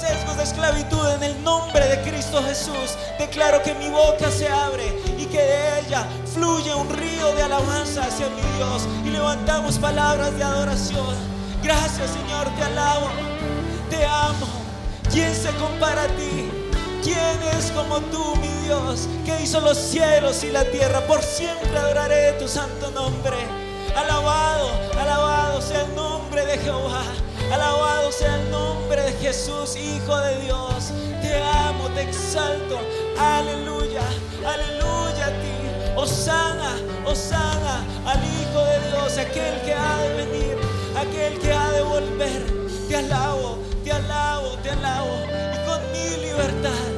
De 0.07 0.43
esclavitud 0.43 1.05
en 1.15 1.23
el 1.23 1.43
nombre 1.43 1.85
de 1.85 2.01
Cristo 2.01 2.41
Jesús. 2.41 2.95
Declaro 3.19 3.61
que 3.61 3.73
mi 3.73 3.89
boca 3.89 4.31
se 4.31 4.47
abre 4.47 4.85
y 5.17 5.25
que 5.25 5.37
de 5.37 5.79
ella 5.79 6.07
fluye 6.33 6.73
un 6.73 6.89
río 6.89 7.35
de 7.35 7.43
alabanza 7.43 8.03
hacia 8.03 8.29
mi 8.29 8.41
Dios. 8.55 8.87
Y 9.03 9.09
levantamos 9.09 9.77
palabras 9.79 10.37
de 10.37 10.43
adoración. 10.43 11.15
Gracias 11.61 12.11
Señor, 12.11 12.47
te 12.55 12.63
alabo, 12.63 13.07
te 13.89 14.05
amo. 14.05 14.47
¿Quién 15.11 15.35
se 15.35 15.49
compara 15.55 16.03
a 16.03 16.07
ti? 16.07 16.49
¿Quién 17.03 17.57
es 17.57 17.71
como 17.71 17.99
tú, 17.99 18.35
mi 18.37 18.65
Dios, 18.65 19.09
que 19.25 19.41
hizo 19.41 19.59
los 19.59 19.77
cielos 19.77 20.41
y 20.43 20.51
la 20.51 20.63
tierra? 20.65 21.01
Por 21.01 21.21
siempre 21.21 21.77
adoraré 21.77 22.33
tu 22.33 22.47
santo 22.47 22.91
nombre. 22.91 23.37
Alabado, 23.95 24.69
alabado 25.01 25.61
sea 25.61 25.81
el 25.81 25.95
nombre 25.95 26.45
de 26.45 26.57
Jehová. 26.59 27.03
Alabado 27.51 28.11
sea 28.11 28.35
el 28.35 28.51
nombre 28.51 29.01
de 29.03 29.13
Jesús, 29.13 29.75
Hijo 29.75 30.17
de 30.17 30.41
Dios. 30.41 30.91
Te 31.21 31.41
amo, 31.41 31.89
te 31.95 32.01
exalto. 32.01 32.79
Aleluya, 33.17 34.01
aleluya 34.45 35.27
a 35.27 35.41
ti. 35.41 35.57
Osana, 35.95 36.75
Osana 37.05 37.83
al 38.05 38.19
Hijo 38.23 38.63
de 38.63 38.89
Dios, 38.89 39.17
aquel 39.17 39.61
que 39.61 39.73
ha 39.73 39.97
de 39.97 40.25
venir, 40.25 40.57
aquel 40.95 41.39
que 41.39 41.51
ha 41.51 41.71
de 41.71 41.81
volver. 41.81 42.43
Te 42.87 42.97
alabo, 42.97 43.57
te 43.83 43.91
alabo, 43.91 44.49
te 44.63 44.69
alabo. 44.69 45.17
Y 45.53 45.65
con 45.65 45.91
mi 45.91 46.25
libertad 46.25 46.97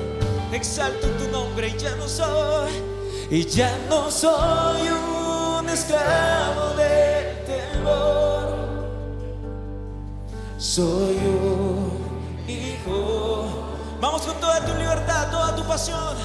exalto 0.51 1.07
tu 1.12 1.27
nombre 1.29 1.69
y 1.69 1.77
ya 1.77 1.95
no 1.95 2.07
soy, 2.07 2.71
y 3.29 3.45
ya 3.45 3.71
no 3.88 4.09
soy 4.09 4.89
un 4.89 5.69
esclavo 5.69 6.75
de 6.75 7.43
temor. 7.45 8.29
Soy 10.60 11.15
un 11.15 12.45
hijo. 12.50 13.45
Vamos 14.02 14.24
con 14.24 14.38
toda 14.41 14.60
tu 14.65 14.74
libertad, 14.78 15.32
toda 15.32 15.56
tu 15.56 15.63
pasión. 15.63 16.17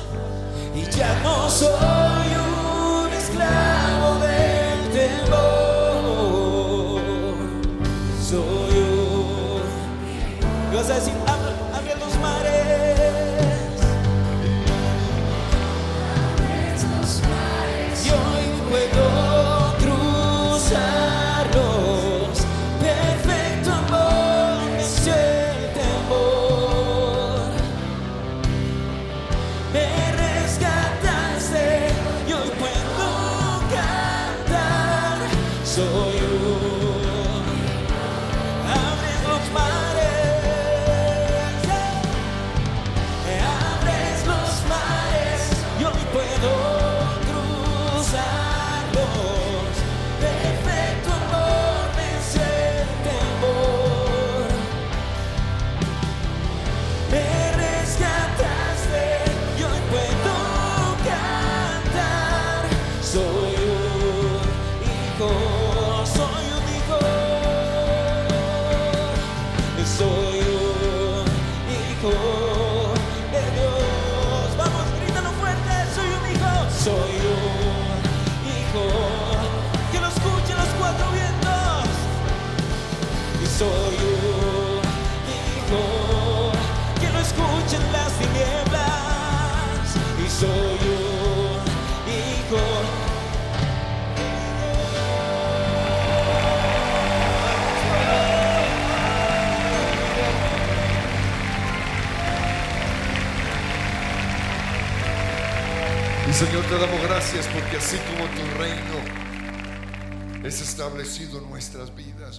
Y 0.74 0.90
ya 0.90 1.20
no 1.22 1.48
soy 1.48 1.70
un 1.70 3.12
esclavo 3.12 4.18
del 4.18 4.90
temor. 4.92 5.23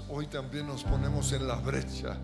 Hoy 0.10 0.28
también 0.28 0.68
nos 0.68 0.84
ponemos 0.84 1.32
en 1.32 1.48
la 1.48 1.56
brecha 1.56 2.18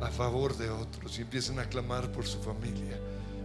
a 0.00 0.08
favor 0.08 0.56
de 0.56 0.70
otros 0.70 1.18
y 1.18 1.22
empiezan 1.22 1.58
a 1.58 1.64
clamar 1.64 2.10
por 2.12 2.26
su 2.26 2.40
familia. 2.42 2.98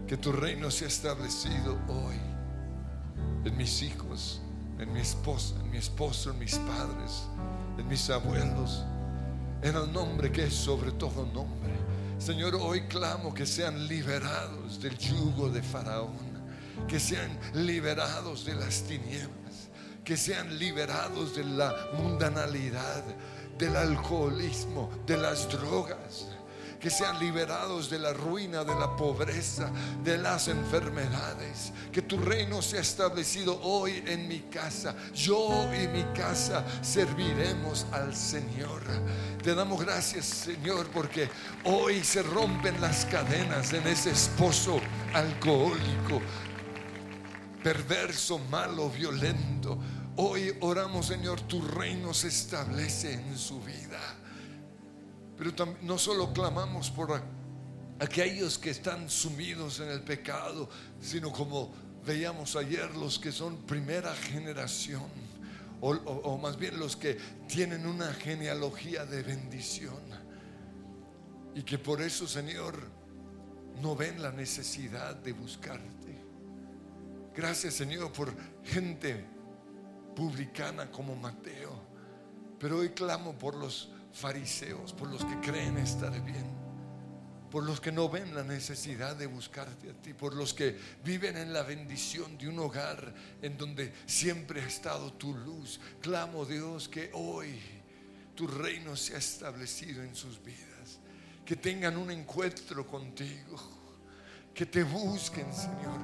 Que 0.08 0.18
tu 0.18 0.32
reino 0.32 0.72
sea 0.72 0.88
establecido 0.88 1.78
hoy 1.88 2.16
en 3.46 3.58
mis 3.58 3.82
hijos, 3.82 4.42
en 4.80 4.94
mi 4.94 5.02
esposa, 5.02 5.56
en 5.60 5.72
mi 5.72 5.78
esposo, 5.78 6.32
en 6.32 6.40
mis 6.40 6.56
padres, 6.56 7.24
en 7.78 7.88
mis 7.88 8.10
abuelos, 8.10 8.84
en 9.62 9.76
el 9.76 9.92
nombre 9.92 10.32
que 10.32 10.46
es 10.46 10.54
sobre 10.54 10.92
todo 10.94 11.26
nombre. 11.26 11.74
Señor, 12.18 12.56
hoy 12.56 12.82
clamo 12.88 13.34
que 13.34 13.46
sean 13.46 13.88
liberados 13.88 14.82
del 14.82 14.98
yugo 14.98 15.50
de 15.50 15.62
Faraón 15.62 16.38
que 16.88 17.00
sean 17.00 17.38
liberados 17.54 18.46
de 18.46 18.56
las 18.56 18.84
tinieblas, 18.84 19.70
que 20.04 20.16
sean 20.16 20.58
liberados 20.58 21.36
de 21.36 21.44
la 21.44 21.74
mundanalidad, 21.94 23.04
del 23.58 23.76
alcoholismo, 23.76 24.90
de 25.06 25.18
las 25.18 25.50
drogas, 25.50 26.28
que 26.80 26.90
sean 26.90 27.20
liberados 27.20 27.90
de 27.90 27.98
la 27.98 28.14
ruina, 28.14 28.64
de 28.64 28.76
la 28.76 28.96
pobreza, 28.96 29.72
de 30.04 30.18
las 30.18 30.48
enfermedades, 30.48 31.74
que 31.92 32.04
tu 32.04 32.18
reino 32.20 32.62
sea 32.62 32.82
establecido 32.82 33.60
hoy 33.64 34.04
en 34.06 34.28
mi 34.28 34.42
casa. 34.42 34.96
Yo 35.14 35.68
y 35.74 35.88
mi 35.88 36.04
casa 36.14 36.64
serviremos 36.82 37.86
al 37.92 38.16
Señor. 38.16 38.84
Te 39.42 39.56
damos 39.56 39.84
gracias, 39.84 40.26
Señor, 40.26 40.88
porque 40.94 41.30
hoy 41.64 42.04
se 42.04 42.22
rompen 42.22 42.80
las 42.80 43.06
cadenas 43.06 43.74
en 43.74 43.88
ese 43.88 44.12
esposo 44.12 44.80
alcohólico, 45.14 46.22
perverso, 47.64 48.38
malo, 48.52 48.90
violento. 48.90 49.80
Hoy 50.18 50.56
oramos, 50.62 51.08
Señor, 51.08 51.42
tu 51.42 51.62
reino 51.62 52.14
se 52.14 52.30
establece 52.30 53.14
en 53.14 53.38
su 53.38 53.62
vida. 53.62 54.00
Pero 55.38 55.52
no 55.84 55.98
solo 56.00 56.34
clamamos 56.34 56.90
por 56.90 57.22
aquellos 58.00 58.58
que 58.58 58.72
están 58.72 59.10
sumidos 59.10 59.80
en 59.80 59.90
el 59.90 60.02
pecado, 60.02 60.70
sino 61.00 61.32
como 61.32 61.72
veíamos 62.04 62.56
ayer, 62.56 62.96
los 62.96 63.20
que 63.20 63.32
son 63.32 63.58
primera 63.68 64.16
generación, 64.16 65.04
o- 65.82 65.92
o 65.92 66.38
más 66.40 66.58
bien 66.58 66.80
los 66.80 66.96
que 66.96 67.16
tienen 67.48 67.86
una 67.86 68.12
genealogía 68.14 69.06
de 69.06 69.22
bendición. 69.22 70.02
Y 71.54 71.62
que 71.62 71.78
por 71.78 72.02
eso, 72.02 72.28
Señor, 72.28 72.76
no 73.82 73.96
ven 73.96 74.20
la 74.20 74.32
necesidad 74.32 75.16
de 75.16 75.34
buscarte. 75.34 76.18
Gracias 77.36 77.76
Señor 77.76 78.12
por 78.12 78.34
gente 78.64 79.24
publicana 80.18 80.90
como 80.90 81.16
Mateo. 81.16 81.80
Pero 82.60 82.80
hoy 82.80 82.90
clamo 82.90 83.38
por 83.38 83.54
los 83.54 83.90
fariseos, 84.12 84.92
por 84.92 85.10
los 85.10 85.24
que 85.24 85.40
creen 85.42 85.78
estar 85.78 86.12
bien, 86.26 86.50
por 87.52 87.64
los 87.64 87.80
que 87.80 87.92
no 87.92 88.10
ven 88.10 88.34
la 88.34 88.44
necesidad 88.44 89.16
de 89.16 89.28
buscarte 89.28 89.92
a 89.92 89.94
ti, 89.94 90.16
por 90.16 90.34
los 90.34 90.56
que 90.56 90.76
viven 91.04 91.38
en 91.38 91.54
la 91.54 91.62
bendición 91.62 92.36
de 92.40 92.50
un 92.50 92.58
hogar 92.58 93.14
en 93.44 93.60
donde 93.60 93.94
siempre 94.08 94.60
ha 94.60 94.66
estado 94.66 95.14
tu 95.14 95.36
luz. 95.36 95.80
Clamo 96.02 96.46
Dios 96.46 96.90
que 96.90 97.12
hoy 97.14 97.60
tu 98.34 98.48
reino 98.48 98.96
sea 98.96 99.20
establecido 99.20 100.02
en 100.02 100.16
sus 100.16 100.44
vidas, 100.44 100.98
que 101.46 101.56
tengan 101.56 101.96
un 101.96 102.10
encuentro 102.10 102.88
contigo 102.88 103.77
que 104.58 104.66
te 104.66 104.84
busquen, 104.84 105.46
Señor. 105.54 106.00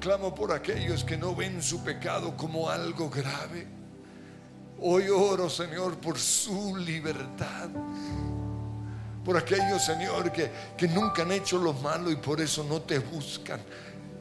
Clamo 0.00 0.34
por 0.34 0.50
aquellos 0.50 1.04
que 1.04 1.16
no 1.16 1.36
ven 1.36 1.62
su 1.62 1.84
pecado 1.84 2.36
como 2.36 2.68
algo 2.68 3.08
grave. 3.08 3.68
Hoy 4.80 5.08
oro, 5.08 5.48
Señor, 5.48 5.98
por 5.98 6.18
su 6.18 6.74
libertad. 6.74 7.68
Por 9.24 9.36
aquellos, 9.36 9.84
Señor, 9.84 10.32
que, 10.32 10.50
que 10.76 10.88
nunca 10.88 11.22
han 11.22 11.30
hecho 11.30 11.58
lo 11.58 11.74
malo 11.74 12.10
y 12.10 12.16
por 12.16 12.40
eso 12.40 12.64
no 12.64 12.82
te 12.82 12.98
buscan. 12.98 13.60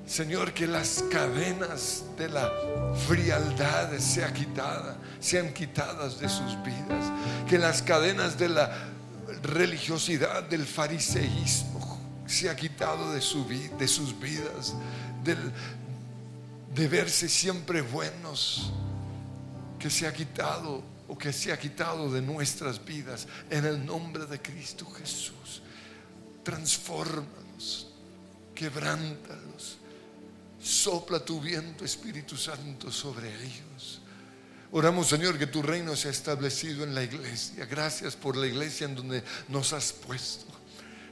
Señor, 0.06 0.54
que 0.54 0.68
las 0.68 1.04
cadenas 1.10 2.04
de 2.20 2.30
la 2.30 2.52
frialdad 3.08 3.98
sean 3.98 4.32
quitadas, 4.32 4.96
sean 5.20 5.52
quitadas 5.54 6.20
de 6.20 6.30
sus 6.30 6.56
vidas. 6.62 7.12
Que 7.50 7.58
las 7.58 7.82
cadenas 7.82 8.38
de 8.38 8.50
la 8.50 8.72
religiosidad, 9.42 10.44
del 10.44 10.68
fariseísmo, 10.68 11.91
se 12.32 12.50
ha 12.50 12.56
quitado 12.56 13.12
de, 13.12 13.22
su, 13.22 13.46
de 13.48 13.88
sus 13.88 14.20
vidas, 14.20 14.74
de 15.24 16.88
verse 16.88 17.30
siempre 17.30 17.82
buenos, 17.82 18.72
que 19.78 19.90
se 19.90 20.08
ha 20.08 20.14
quitado 20.14 20.84
o 21.08 21.18
que 21.18 21.34
se 21.34 21.52
ha 21.52 21.60
quitado 21.60 22.10
de 22.10 22.22
nuestras 22.22 22.84
vidas 22.84 23.28
en 23.50 23.66
el 23.66 23.86
nombre 23.86 24.26
de 24.26 24.42
Cristo 24.42 24.90
Jesús. 24.92 25.62
Transfórmalos, 26.44 27.90
quebrántalos, 28.56 29.78
sopla 30.62 31.24
tu 31.24 31.42
viento 31.42 31.84
Espíritu 31.84 32.38
Santo 32.38 32.92
sobre 32.92 33.28
ellos. 33.44 34.02
Oramos, 34.72 35.10
Señor, 35.10 35.38
que 35.38 35.48
tu 35.48 35.62
reino 35.62 35.96
sea 35.98 36.12
establecido 36.12 36.86
en 36.86 36.96
la 36.96 37.04
iglesia. 37.04 37.66
Gracias 37.66 38.16
por 38.16 38.38
la 38.38 38.48
iglesia 38.48 38.86
en 38.86 38.96
donde 38.96 39.24
nos 39.50 39.74
has 39.74 39.92
puesto. 39.92 40.51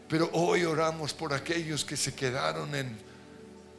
Pero 0.09 0.27
hoy 0.33 0.63
oramos 0.63 1.13
por 1.13 1.33
aquellos 1.33 1.85
que 1.85 1.95
se 1.95 2.15
quedaron 2.15 2.73
en, 2.73 2.97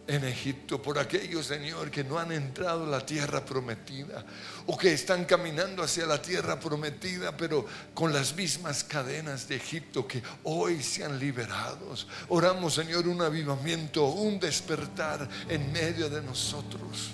en 0.07 0.25
Egipto, 0.25 0.81
por 0.81 0.97
aquellos, 0.97 1.47
Señor, 1.47 1.90
que 1.90 2.05
no 2.05 2.21
han 2.21 2.31
entrado 2.31 2.85
a 2.85 2.87
la 2.87 3.05
tierra 3.05 3.45
prometida 3.45 4.25
o 4.66 4.79
que 4.79 4.93
están 4.93 5.25
caminando 5.25 5.83
hacia 5.83 6.07
la 6.07 6.23
tierra 6.23 6.61
prometida, 6.61 7.37
pero 7.37 7.66
con 7.95 8.12
las 8.12 8.37
mismas 8.37 8.85
cadenas 8.85 9.49
de 9.49 9.57
Egipto 9.57 10.07
que 10.07 10.23
hoy 10.45 10.81
sean 10.85 11.19
liberados. 11.19 12.07
Oramos, 12.29 12.75
Señor, 12.75 13.09
un 13.09 13.23
avivamiento, 13.23 14.07
un 14.07 14.38
despertar 14.38 15.29
en 15.49 15.73
medio 15.73 16.09
de 16.09 16.23
nosotros. 16.23 17.11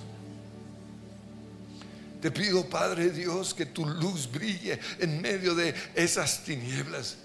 Te 2.20 2.30
pido, 2.30 2.68
Padre 2.68 3.10
Dios, 3.10 3.54
que 3.54 3.64
tu 3.64 3.86
luz 3.86 4.30
brille 4.30 4.78
en 4.98 5.22
medio 5.22 5.54
de 5.54 5.74
esas 5.94 6.44
tinieblas 6.44 7.16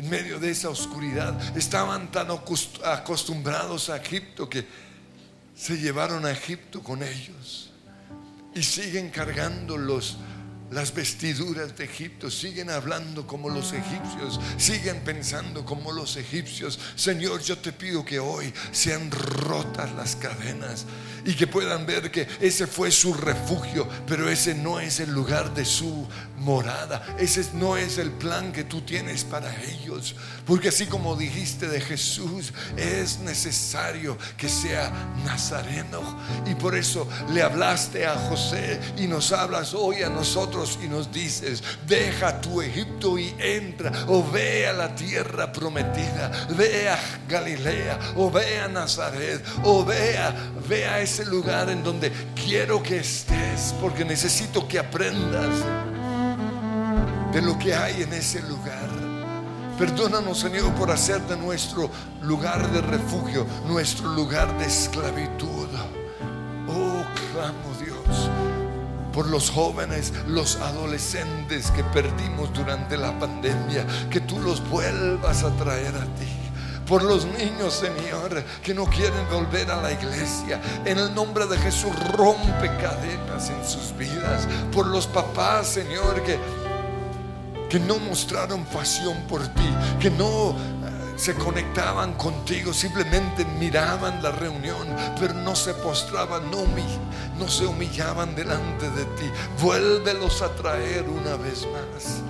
en 0.00 0.08
medio 0.08 0.40
de 0.40 0.50
esa 0.50 0.70
oscuridad. 0.70 1.38
Estaban 1.56 2.10
tan 2.10 2.28
acostumbrados 2.30 3.90
a 3.90 3.98
Egipto 3.98 4.48
que 4.48 4.66
se 5.54 5.76
llevaron 5.76 6.24
a 6.24 6.30
Egipto 6.30 6.82
con 6.82 7.02
ellos 7.02 7.70
y 8.54 8.62
siguen 8.62 9.10
cargando 9.10 9.76
los 9.76 10.16
las 10.70 10.94
vestiduras 10.94 11.76
de 11.76 11.84
Egipto, 11.84 12.30
siguen 12.30 12.70
hablando 12.70 13.26
como 13.26 13.48
los 13.48 13.72
egipcios, 13.72 14.38
siguen 14.56 15.00
pensando 15.00 15.64
como 15.64 15.90
los 15.90 16.16
egipcios. 16.16 16.78
Señor, 16.94 17.42
yo 17.42 17.58
te 17.58 17.72
pido 17.72 18.04
que 18.04 18.20
hoy 18.20 18.52
sean 18.70 19.10
rotas 19.10 19.92
las 19.94 20.14
cadenas 20.14 20.86
y 21.24 21.34
que 21.34 21.46
puedan 21.48 21.86
ver 21.86 22.10
que 22.10 22.26
ese 22.40 22.66
fue 22.66 22.90
su 22.92 23.12
refugio, 23.14 23.88
pero 24.06 24.28
ese 24.30 24.54
no 24.54 24.78
es 24.78 25.00
el 25.00 25.10
lugar 25.10 25.52
de 25.54 25.64
su 25.64 26.06
morada, 26.40 27.16
ese 27.18 27.44
no 27.54 27.76
es 27.76 27.98
el 27.98 28.10
plan 28.10 28.52
que 28.52 28.64
tú 28.64 28.80
tienes 28.80 29.24
para 29.24 29.54
ellos, 29.62 30.16
porque 30.46 30.68
así 30.68 30.86
como 30.86 31.14
dijiste 31.16 31.68
de 31.68 31.80
Jesús, 31.80 32.52
es 32.76 33.18
necesario 33.20 34.16
que 34.36 34.48
sea 34.48 34.90
nazareno. 35.24 36.00
Y 36.46 36.54
por 36.54 36.74
eso 36.74 37.06
le 37.32 37.42
hablaste 37.42 38.06
a 38.06 38.16
José 38.16 38.80
y 38.96 39.06
nos 39.06 39.32
hablas 39.32 39.74
hoy 39.74 40.02
a 40.02 40.08
nosotros 40.08 40.78
y 40.82 40.88
nos 40.88 41.12
dices, 41.12 41.62
deja 41.86 42.40
tu 42.40 42.62
Egipto 42.62 43.18
y 43.18 43.34
entra, 43.38 43.92
o 44.08 44.28
ve 44.28 44.66
a 44.66 44.72
la 44.72 44.94
tierra 44.94 45.52
prometida, 45.52 46.30
ve 46.56 46.88
a 46.88 46.98
Galilea, 47.28 47.98
o 48.16 48.30
ve 48.30 48.60
a 48.60 48.68
Nazaret, 48.68 49.44
o 49.64 49.84
ve 49.84 50.18
a, 50.18 51.00
ese 51.00 51.24
lugar 51.26 51.70
en 51.70 51.82
donde 51.82 52.12
quiero 52.34 52.82
que 52.82 52.98
estés, 52.98 53.74
porque 53.80 54.04
necesito 54.04 54.66
que 54.66 54.78
aprendas 54.78 55.89
de 57.32 57.42
lo 57.42 57.58
que 57.58 57.74
hay 57.74 58.02
en 58.02 58.12
ese 58.12 58.40
lugar. 58.42 58.88
Perdónanos, 59.78 60.38
Señor, 60.38 60.72
por 60.74 60.90
hacer 60.90 61.20
de 61.22 61.36
nuestro 61.36 61.90
lugar 62.22 62.70
de 62.70 62.80
refugio, 62.82 63.46
nuestro 63.66 64.08
lugar 64.10 64.56
de 64.58 64.66
esclavitud. 64.66 65.68
Oh, 66.68 67.04
clamo 67.32 67.74
Dios 67.80 68.30
por 69.12 69.26
los 69.28 69.50
jóvenes, 69.50 70.12
los 70.28 70.56
adolescentes 70.56 71.70
que 71.72 71.82
perdimos 71.82 72.52
durante 72.52 72.96
la 72.96 73.18
pandemia, 73.18 73.84
que 74.08 74.20
tú 74.20 74.38
los 74.40 74.66
vuelvas 74.70 75.42
a 75.42 75.50
traer 75.56 75.96
a 75.96 76.04
ti 76.14 76.40
por 76.90 77.04
los 77.04 77.24
niños, 77.24 77.72
Señor, 77.72 78.42
que 78.64 78.74
no 78.74 78.84
quieren 78.84 79.24
volver 79.30 79.70
a 79.70 79.80
la 79.80 79.92
iglesia. 79.92 80.60
En 80.84 80.98
el 80.98 81.14
nombre 81.14 81.46
de 81.46 81.56
Jesús, 81.58 81.92
rompe 82.16 82.66
cadenas 82.82 83.48
en 83.48 83.64
sus 83.64 83.96
vidas. 83.96 84.48
Por 84.72 84.88
los 84.88 85.06
papás, 85.06 85.68
Señor, 85.68 86.20
que, 86.24 86.36
que 87.70 87.78
no 87.78 87.98
mostraron 88.00 88.64
pasión 88.64 89.16
por 89.28 89.46
ti, 89.46 89.70
que 90.00 90.10
no 90.10 90.56
se 91.16 91.34
conectaban 91.34 92.14
contigo, 92.14 92.74
simplemente 92.74 93.44
miraban 93.44 94.22
la 94.22 94.32
reunión, 94.32 94.88
pero 95.20 95.34
no 95.34 95.54
se 95.54 95.72
postraban, 95.74 96.50
no, 96.50 97.48
se 97.48 97.66
humillaban 97.66 98.34
delante 98.34 98.90
de 98.90 99.04
ti. 99.04 99.30
Vuélvelos 99.60 100.42
a 100.42 100.48
traer 100.56 101.04
una 101.08 101.36
vez 101.36 101.66
más. 101.66 102.22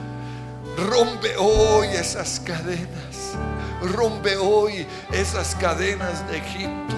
Rompe 0.89 1.35
hoy 1.39 1.89
esas 1.89 2.39
cadenas. 2.41 3.35
Rompe 3.81 4.37
hoy 4.37 4.87
esas 5.11 5.55
cadenas 5.55 6.29
de 6.29 6.37
Egipto. 6.37 6.95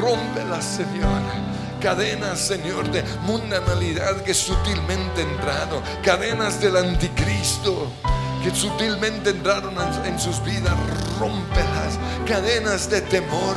Rómpelas, 0.00 0.64
Señor 0.64 1.47
cadenas, 1.80 2.38
Señor, 2.38 2.90
de 2.90 3.02
mundanalidad 3.22 4.22
que 4.22 4.34
sutilmente 4.34 5.22
entraron, 5.22 5.82
cadenas 6.02 6.60
del 6.60 6.76
anticristo 6.76 7.90
que 8.42 8.54
sutilmente 8.54 9.30
entraron 9.30 9.74
en 10.04 10.18
sus 10.18 10.42
vidas, 10.44 10.74
rompe 11.18 11.60
las 11.74 11.98
cadenas 12.28 12.88
de 12.88 13.00
temor 13.02 13.56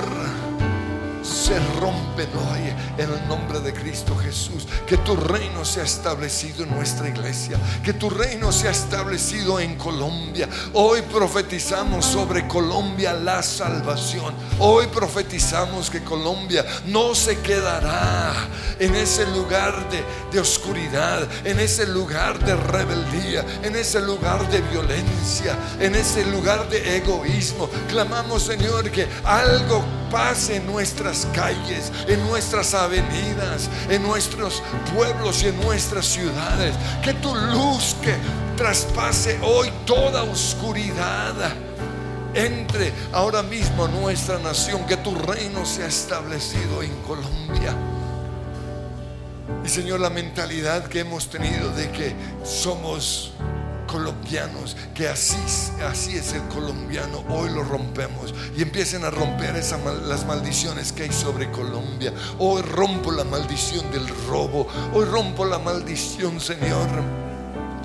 se 1.23 1.59
rompen 1.79 2.29
hoy 2.35 2.73
en 2.97 3.11
el 3.11 3.27
nombre 3.27 3.59
de 3.59 3.73
Cristo 3.73 4.15
Jesús. 4.15 4.67
Que 4.87 4.97
tu 4.97 5.15
reino 5.15 5.63
sea 5.63 5.83
establecido 5.83 6.63
en 6.63 6.71
nuestra 6.71 7.09
iglesia. 7.09 7.57
Que 7.83 7.93
tu 7.93 8.09
reino 8.09 8.51
sea 8.51 8.71
establecido 8.71 9.59
en 9.59 9.75
Colombia. 9.75 10.49
Hoy 10.73 11.01
profetizamos 11.03 12.05
sobre 12.05 12.47
Colombia 12.47 13.13
la 13.13 13.43
salvación. 13.43 14.33
Hoy 14.59 14.87
profetizamos 14.87 15.89
que 15.89 16.03
Colombia 16.03 16.65
no 16.87 17.15
se 17.15 17.39
quedará 17.39 18.33
en 18.79 18.95
ese 18.95 19.25
lugar 19.27 19.89
de, 19.89 20.03
de 20.31 20.39
oscuridad, 20.39 21.27
en 21.45 21.59
ese 21.59 21.87
lugar 21.87 22.39
de 22.43 22.55
rebeldía, 22.55 23.45
en 23.63 23.75
ese 23.75 24.01
lugar 24.01 24.49
de 24.49 24.61
violencia, 24.61 25.57
en 25.79 25.95
ese 25.95 26.25
lugar 26.25 26.69
de 26.69 26.97
egoísmo. 26.97 27.69
Clamamos, 27.87 28.43
Señor, 28.43 28.89
que 28.91 29.07
algo 29.23 30.00
pase 30.11 30.57
en 30.57 30.67
nuestras 30.67 31.25
calles, 31.33 31.91
en 32.07 32.21
nuestras 32.27 32.73
avenidas, 32.73 33.69
en 33.89 34.03
nuestros 34.03 34.61
pueblos 34.93 35.41
y 35.43 35.47
en 35.47 35.59
nuestras 35.61 36.05
ciudades. 36.05 36.75
Que 37.01 37.13
tu 37.15 37.33
luz 37.33 37.95
que 38.01 38.15
traspase 38.55 39.39
hoy 39.41 39.71
toda 39.85 40.23
oscuridad 40.23 41.33
entre 42.33 42.93
ahora 43.11 43.41
mismo 43.41 43.87
nuestra 43.87 44.39
nación, 44.39 44.85
que 44.85 44.97
tu 44.97 45.15
reino 45.15 45.65
sea 45.65 45.87
establecido 45.87 46.83
en 46.83 46.95
Colombia. 47.01 47.75
Y 49.65 49.69
Señor, 49.69 49.99
la 49.99 50.09
mentalidad 50.09 50.85
que 50.87 50.99
hemos 50.99 51.29
tenido 51.29 51.71
de 51.71 51.91
que 51.91 52.15
somos 52.43 53.33
colombianos, 53.91 54.77
que 54.95 55.09
así, 55.09 55.37
así 55.83 56.15
es 56.15 56.33
el 56.33 56.41
colombiano, 56.43 57.23
hoy 57.29 57.49
lo 57.49 57.63
rompemos 57.63 58.33
y 58.55 58.61
empiecen 58.61 59.03
a 59.03 59.09
romper 59.09 59.55
esa 59.57 59.77
las 60.07 60.25
maldiciones 60.25 60.93
que 60.93 61.03
hay 61.03 61.11
sobre 61.11 61.51
Colombia. 61.51 62.13
Hoy 62.39 62.61
rompo 62.61 63.11
la 63.11 63.25
maldición 63.25 63.91
del 63.91 64.07
robo, 64.27 64.67
hoy 64.93 65.05
rompo 65.05 65.45
la 65.45 65.59
maldición, 65.59 66.39
Señor 66.39 67.20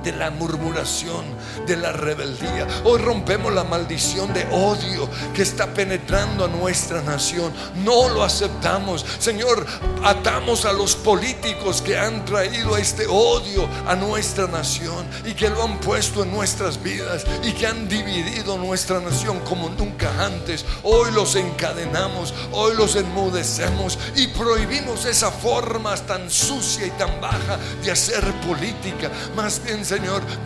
de 0.07 0.13
la 0.13 0.31
murmuración, 0.31 1.25
de 1.67 1.77
la 1.77 1.91
rebeldía. 1.91 2.65
Hoy 2.85 3.01
rompemos 3.01 3.53
la 3.53 3.65
maldición 3.65 4.33
de 4.33 4.47
odio 4.53 5.11
que 5.35 5.43
está 5.43 5.75
penetrando 5.75 6.45
a 6.45 6.49
nuestra 6.49 7.03
nación. 7.03 7.53
No 7.85 8.09
lo 8.11 8.23
aceptamos. 8.23 9.05
Señor, 9.19 9.67
atamos 10.05 10.65
a 10.65 10.73
los 10.73 10.95
políticos 10.95 11.83
que 11.83 11.99
han 11.99 12.25
traído 12.25 12.77
este 12.77 13.05
odio 13.09 13.69
a 13.85 13.97
nuestra 13.97 14.47
nación 14.47 15.05
y 15.25 15.35
que 15.35 15.51
lo 15.51 15.65
han 15.65 15.81
puesto 15.81 16.23
en 16.23 16.31
nuestras 16.31 16.81
vidas 16.81 17.25
y 17.43 17.51
que 17.51 17.67
han 17.67 17.89
dividido 17.89 18.59
nuestra 18.59 19.01
nación 19.01 19.41
como 19.41 19.71
nunca 19.71 20.25
antes. 20.25 20.65
Hoy 20.85 21.11
los 21.11 21.35
encadenamos, 21.35 22.33
hoy 22.53 22.77
los 22.77 22.95
enmudecemos 22.95 23.99
y 24.15 24.29
prohibimos 24.29 25.05
esa 25.05 25.33
forma 25.33 25.97
tan 25.97 26.31
sucia 26.31 26.87
y 26.87 26.91
tan 26.91 27.21
baja 27.21 27.59
de 27.83 27.91
hacer 27.91 28.23
política. 28.47 29.11
Más 29.35 29.61
bien, 29.65 29.85
Señor, 29.85 29.96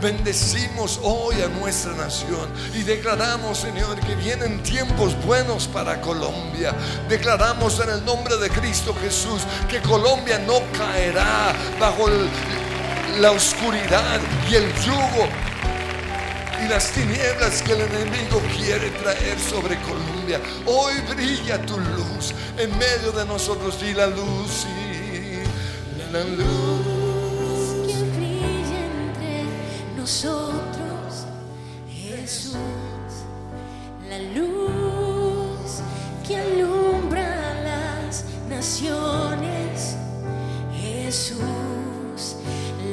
bendecimos 0.01 1.01
hoy 1.03 1.37
a 1.43 1.49
nuestra 1.49 1.93
nación 1.95 2.49
y 2.75 2.83
declaramos, 2.83 3.59
Señor, 3.59 3.99
que 4.01 4.15
vienen 4.15 4.63
tiempos 4.63 5.15
buenos 5.25 5.67
para 5.67 6.01
Colombia. 6.01 6.75
Declaramos 7.09 7.81
en 7.81 7.91
el 7.91 8.05
nombre 8.05 8.37
de 8.37 8.49
Cristo 8.51 8.95
Jesús 9.01 9.43
que 9.69 9.81
Colombia 9.81 10.39
no 10.47 10.61
caerá 10.77 11.55
bajo 11.79 12.07
la 13.19 13.33
oscuridad 13.33 14.21
y 14.51 14.55
el 14.55 14.73
yugo 14.83 15.29
y 16.65 16.69
las 16.69 16.91
tinieblas 16.93 17.63
que 17.63 17.73
el 17.73 17.81
enemigo 17.81 18.41
quiere 18.57 18.91
traer 18.91 19.39
sobre 19.39 19.79
Colombia. 19.81 20.41
Hoy 20.67 20.95
brilla 21.09 21.61
tu 21.65 21.79
luz 21.79 22.35
en 22.59 22.71
medio 22.79 23.13
de 23.13 23.25
nosotros 23.27 23.79
y 23.83 23.95
la 23.95 24.07
luz 24.07 24.67
y 24.67 26.13
la 26.13 26.25
luz. 26.25 26.80
Nosotros, 30.11 31.25
Jesús, 31.89 32.57
la 34.09 34.19
luz 34.19 35.83
que 36.27 36.37
alumbra 36.37 37.55
las 37.63 38.25
naciones, 38.49 39.95
Jesús, 40.75 42.35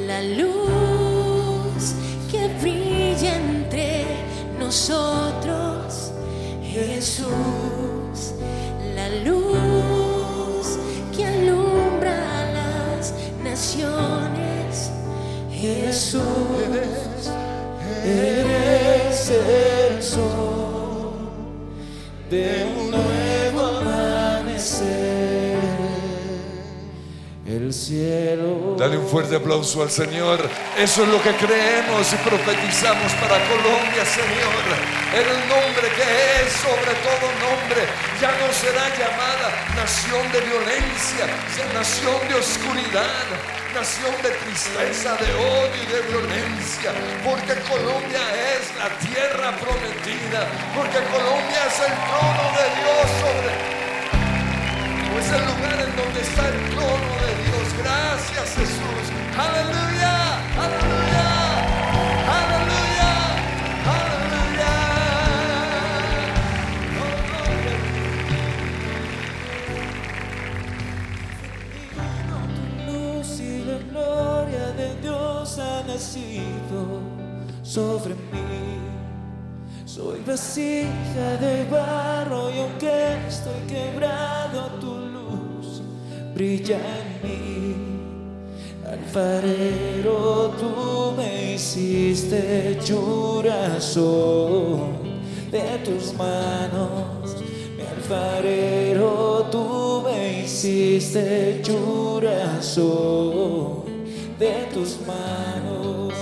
la 0.06 0.22
luz 0.22 1.94
que 2.30 2.46
brilla 2.62 3.34
entre 3.34 4.04
nosotros, 4.56 6.12
Jesús, 6.62 8.32
la 8.94 9.08
luz 9.24 10.78
que 11.16 11.26
alumbra 11.26 12.14
las 12.54 13.12
naciones, 13.42 14.92
Jesús 15.50 16.47
eres 18.08 19.30
el 19.30 20.02
sol 20.02 21.12
de 22.30 22.66
un 22.76 22.90
nuevo 22.90 23.60
amanecer. 23.80 25.58
El 27.46 27.72
cielo. 27.72 28.17
Dale 28.88 29.00
un 29.00 29.06
fuerte 29.06 29.36
aplauso 29.36 29.82
al 29.82 29.90
Señor. 29.90 30.40
Eso 30.74 31.02
es 31.02 31.08
lo 31.10 31.20
que 31.20 31.36
creemos 31.36 32.10
y 32.10 32.16
profetizamos 32.24 33.12
para 33.20 33.36
Colombia, 33.52 34.00
Señor. 34.08 34.64
El 35.12 35.28
nombre 35.44 35.92
que 35.92 36.08
es 36.40 36.52
sobre 36.56 36.96
todo 37.04 37.28
nombre, 37.36 37.84
ya 38.18 38.32
no 38.40 38.48
será 38.50 38.88
llamada 38.96 39.52
nación 39.76 40.24
de 40.32 40.40
violencia, 40.40 41.28
nación 41.74 42.16
de 42.28 42.34
oscuridad 42.36 43.28
nación 43.74 44.14
de 44.22 44.30
tristeza, 44.30 45.14
de 45.16 45.30
odio 45.34 45.82
y 45.82 45.86
de 45.92 46.00
violencia, 46.08 46.90
porque 47.22 47.54
Colombia 47.68 48.24
es 48.56 48.74
la 48.80 48.88
tierra 48.98 49.54
prometida, 49.60 50.48
porque 50.74 50.98
Colombia 51.12 51.60
es 51.68 51.78
el 51.86 51.94
trono 52.08 52.44
de 52.56 52.64
Dios 52.80 53.06
sobre, 53.20 53.77
es 55.18 55.32
el 55.32 55.44
lugar 55.44 55.78
en 55.80 55.96
donde 55.96 56.20
está 56.20 56.48
el 56.48 56.70
trono 56.70 57.10
de 57.24 57.32
Dios. 57.44 57.66
Gracias 57.82 58.54
Jesús. 58.54 59.04
Aleluya, 59.36 60.14
aleluya, 60.64 61.28
aleluya, 62.38 63.10
aleluya. 63.94 64.38
gloria 73.90 74.72
de 74.76 74.94
Dios 75.00 75.58
ha 75.58 75.82
nacido 75.86 77.00
sobre 77.62 78.14
mí. 78.14 78.78
Soy 79.84 80.20
vasija 80.26 81.36
de 81.40 81.64
barro 81.70 82.50
y 82.50 82.60
aunque 82.60 83.26
estoy 83.26 83.60
quebrado, 83.66 84.66
tu 84.80 84.86
luz 84.86 84.97
brilla 86.38 86.78
en 87.00 87.10
mí. 87.24 87.74
Alfarero, 88.86 90.54
tú 90.60 91.12
me 91.16 91.54
hiciste 91.54 92.78
corazón 92.88 93.98
de 95.50 95.78
tus 95.84 96.14
manos. 96.14 97.34
Mi 97.76 97.82
alfarero, 97.82 99.48
tú 99.50 100.02
me 100.04 100.44
hiciste 100.44 101.60
corazón 101.66 102.78
de 104.38 104.68
tus 104.72 104.90
manos. 105.04 106.14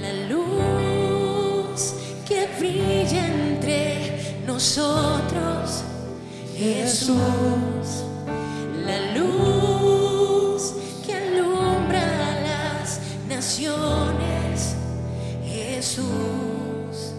La 0.00 0.12
luz 0.32 1.94
que 2.28 2.46
brilla 2.60 3.26
entre 3.26 4.40
nosotros, 4.46 5.82
Jesús. 6.56 8.11
Jesús. 15.82 17.12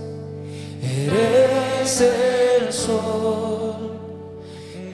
Eres 0.82 2.02
el 2.02 2.74
sol 2.74 4.00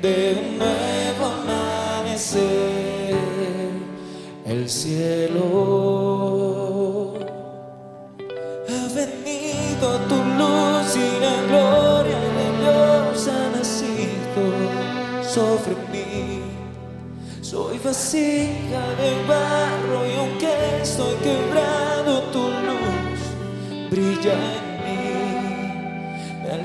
de 0.02 0.36
un 0.38 0.58
nuevo 0.58 1.26
amanecer, 1.42 3.16
el 4.46 4.70
cielo. 4.70 5.44
Ha 8.68 8.88
venido 8.94 9.88
tu 10.10 10.16
luz 10.16 10.96
y 10.96 11.20
la 11.22 11.36
gloria 11.48 12.20
de 12.38 12.48
Dios 12.60 13.28
ha 13.28 13.44
nacido 13.56 14.44
sobre 15.24 15.76
mí. 15.92 16.42
Soy 17.42 17.78
vasija 17.84 18.49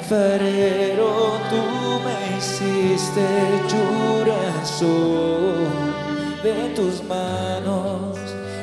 alfarero, 0.05 1.13
tú 1.49 1.63
me 2.05 2.17
hiciste 2.37 3.27
corazón 3.71 4.93
de 6.43 6.57
tus 6.77 7.03
manos. 7.05 8.19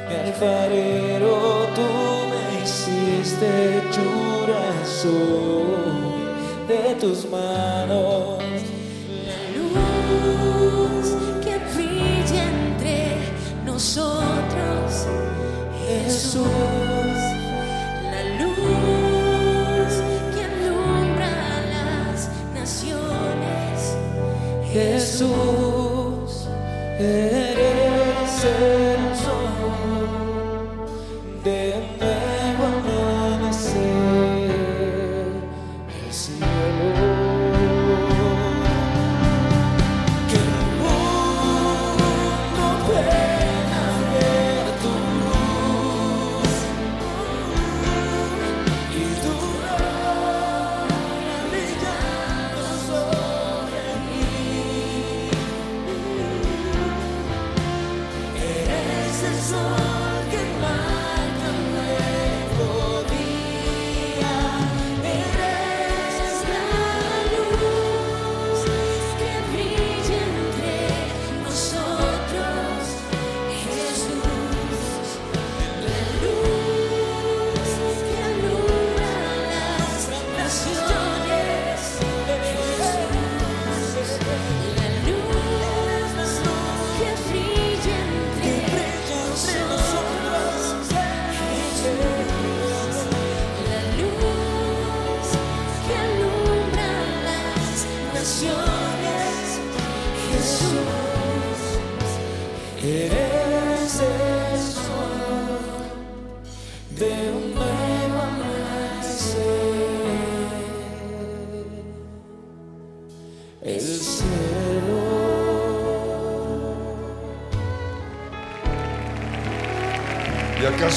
Mi 0.08 0.16
alfarero, 0.16 1.68
tú 1.76 1.88
me 2.30 2.44
hiciste 2.64 3.52
corazón 3.98 5.10
de 6.68 6.96
tus 7.00 7.20
manos. 7.30 8.38
La 9.26 9.42
luz 9.58 11.06
que 11.44 11.56
brilla 11.74 12.44
entre 12.50 13.00
nosotros, 13.66 15.08
Jesús. 15.88 17.11
Jesús, 25.12 26.48
eres 26.98 27.51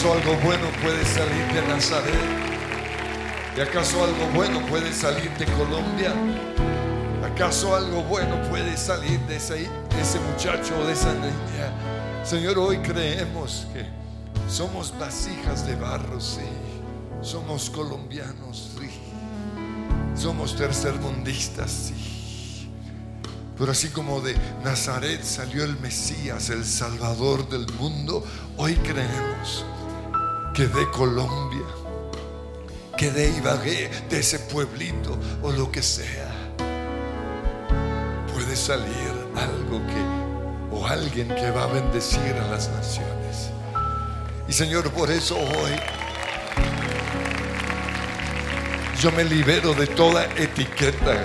acaso 0.04 0.20
algo 0.20 0.40
bueno 0.42 0.66
puede 0.82 1.02
salir 1.06 1.46
de 1.54 1.66
Nazaret? 1.66 2.14
¿Y 3.56 3.60
acaso 3.60 4.04
algo 4.04 4.26
bueno 4.34 4.60
puede 4.66 4.92
salir 4.92 5.30
de 5.38 5.46
Colombia? 5.46 6.12
¿Acaso 7.24 7.74
algo 7.74 8.02
bueno 8.02 8.36
puede 8.50 8.76
salir 8.76 9.18
de 9.20 9.36
ese, 9.36 9.54
de 9.54 10.02
ese 10.02 10.20
muchacho 10.20 10.78
o 10.78 10.84
de 10.84 10.92
esa 10.92 11.10
niña? 11.14 11.72
Señor, 12.22 12.58
hoy 12.58 12.78
creemos 12.78 13.66
que 13.72 13.86
somos 14.46 14.92
vasijas 14.98 15.66
de 15.66 15.74
barro, 15.74 16.20
sí. 16.20 16.50
Somos 17.22 17.70
colombianos, 17.70 18.72
sí. 18.78 18.90
Somos 20.14 20.54
tercermundistas, 20.54 21.70
sí. 21.70 22.68
Pero 23.56 23.72
así 23.72 23.88
como 23.88 24.20
de 24.20 24.36
Nazaret 24.62 25.22
salió 25.22 25.64
el 25.64 25.78
Mesías, 25.78 26.50
el 26.50 26.66
Salvador 26.66 27.48
del 27.48 27.66
mundo, 27.78 28.22
hoy 28.58 28.74
creemos 28.74 29.64
que 30.54 30.68
de 30.68 30.88
Colombia, 30.92 31.66
que 32.96 33.10
de 33.10 33.28
Ibagué, 33.28 33.90
de 34.08 34.20
ese 34.20 34.38
pueblito 34.38 35.18
o 35.42 35.50
lo 35.50 35.70
que 35.72 35.82
sea, 35.82 36.30
puede 38.32 38.54
salir 38.54 39.12
algo 39.34 39.84
que, 39.84 40.76
o 40.76 40.86
alguien 40.86 41.26
que 41.26 41.50
va 41.50 41.64
a 41.64 41.66
bendecir 41.66 42.34
a 42.34 42.46
las 42.46 42.68
naciones. 42.68 43.50
Y 44.46 44.52
Señor, 44.52 44.88
por 44.92 45.10
eso 45.10 45.36
hoy 45.36 45.72
yo 49.00 49.10
me 49.10 49.24
libero 49.24 49.74
de 49.74 49.88
toda 49.88 50.26
etiqueta 50.36 51.18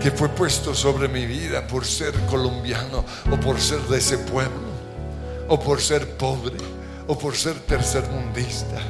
que 0.00 0.10
fue 0.10 0.28
puesto 0.28 0.74
sobre 0.74 1.06
mi 1.06 1.24
vida 1.24 1.64
por 1.68 1.86
ser 1.86 2.12
colombiano 2.26 3.04
o 3.30 3.36
por 3.38 3.60
ser 3.60 3.78
de 3.82 3.98
ese 3.98 4.18
pueblo 4.18 4.74
o 5.46 5.60
por 5.60 5.80
ser 5.80 6.16
pobre 6.16 6.73
o 7.06 7.18
por 7.18 7.36
ser 7.36 7.58
tercermundista 7.60 8.80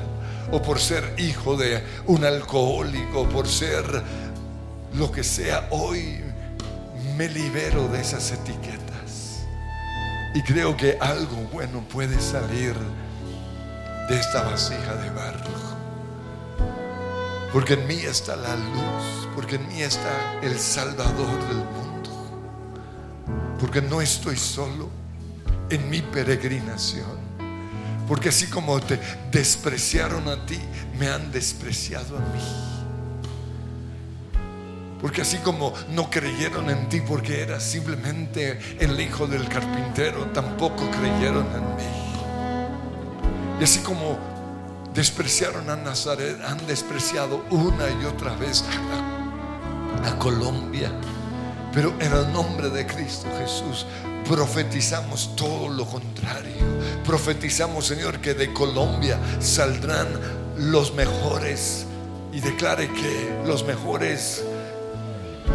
o 0.52 0.62
por 0.62 0.78
ser 0.78 1.14
hijo 1.18 1.56
de 1.56 1.82
un 2.06 2.24
alcohólico 2.24 3.22
o 3.22 3.28
por 3.28 3.48
ser 3.48 3.84
lo 4.94 5.10
que 5.10 5.24
sea 5.24 5.68
hoy 5.70 6.20
me 7.16 7.28
libero 7.28 7.88
de 7.88 8.00
esas 8.00 8.32
etiquetas. 8.32 9.44
Y 10.34 10.42
creo 10.42 10.76
que 10.76 10.98
algo 11.00 11.36
bueno 11.52 11.80
puede 11.88 12.20
salir 12.20 12.74
de 14.08 14.18
esta 14.18 14.42
vasija 14.42 14.94
de 14.96 15.10
barro. 15.10 15.64
Porque 17.52 17.74
en 17.74 17.86
mí 17.86 17.94
está 17.94 18.34
la 18.34 18.56
luz, 18.56 19.28
porque 19.34 19.56
en 19.56 19.68
mí 19.68 19.80
está 19.80 20.40
el 20.42 20.58
Salvador 20.58 21.38
del 21.48 21.58
mundo, 21.58 22.10
porque 23.60 23.80
no 23.80 24.00
estoy 24.00 24.36
solo 24.36 24.88
en 25.70 25.88
mi 25.88 26.02
peregrinación, 26.02 27.23
porque 28.06 28.28
así 28.28 28.46
como 28.46 28.80
te 28.80 28.98
despreciaron 29.30 30.28
a 30.28 30.44
ti, 30.46 30.58
me 30.98 31.08
han 31.08 31.32
despreciado 31.32 32.16
a 32.16 32.20
mí. 32.20 32.74
Porque 35.00 35.22
así 35.22 35.36
como 35.38 35.74
no 35.90 36.08
creyeron 36.08 36.70
en 36.70 36.88
ti 36.88 37.00
porque 37.00 37.42
eras 37.42 37.62
simplemente 37.62 38.58
el 38.80 38.98
hijo 39.00 39.26
del 39.26 39.46
carpintero, 39.48 40.26
tampoco 40.32 40.90
creyeron 40.90 41.46
en 41.54 41.76
mí. 41.76 42.04
Y 43.60 43.64
así 43.64 43.80
como 43.80 44.18
despreciaron 44.94 45.68
a 45.68 45.76
Nazaret, 45.76 46.40
han 46.42 46.66
despreciado 46.66 47.44
una 47.50 47.90
y 47.90 48.04
otra 48.06 48.34
vez 48.36 48.64
a, 50.04 50.18
Colombia. 50.18 50.90
Pero 51.72 51.92
en 51.98 52.12
el 52.12 52.32
nombre 52.32 52.70
de 52.70 52.86
Cristo 52.86 53.26
Jesús 53.38 53.84
profetizamos 54.28 55.36
todo 55.36 55.68
lo 55.68 55.84
contrario. 55.86 56.52
Profetizamos, 57.04 57.86
Señor, 57.86 58.20
que 58.20 58.34
de 58.34 58.52
Colombia 58.52 59.18
saldrán 59.40 60.08
los 60.56 60.94
mejores. 60.94 61.86
Y 62.32 62.40
declare 62.40 62.88
que 62.88 63.42
los 63.46 63.64
mejores 63.64 64.42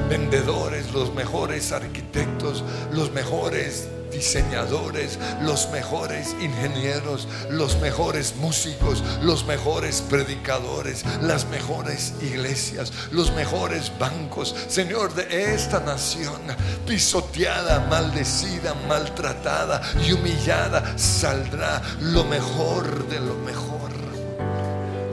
vendedores, 0.10 0.94
los 0.94 1.14
mejores 1.14 1.74
arquitectos, 1.74 2.64
los 2.94 3.12
mejores 3.12 3.90
diseñadores, 4.12 5.18
los 5.42 5.70
mejores 5.70 6.36
ingenieros, 6.42 7.28
los 7.50 7.80
mejores 7.80 8.36
músicos, 8.36 9.04
los 9.22 9.46
mejores 9.46 10.02
predicadores, 10.02 11.04
las 11.22 11.46
mejores 11.48 12.14
iglesias, 12.22 12.92
los 13.12 13.32
mejores 13.34 13.92
bancos, 13.98 14.56
Señor, 14.68 15.14
de 15.14 15.54
esta 15.54 15.80
nación 15.80 16.42
pisoteada, 16.86 17.88
maldecida, 17.90 18.74
maltratada 18.88 19.82
y 20.06 20.12
humillada, 20.14 20.98
saldrá 20.98 21.82
lo 22.02 22.24
mejor 22.26 23.08
de 23.08 23.20
lo 23.20 23.36
mejor. 23.36 23.79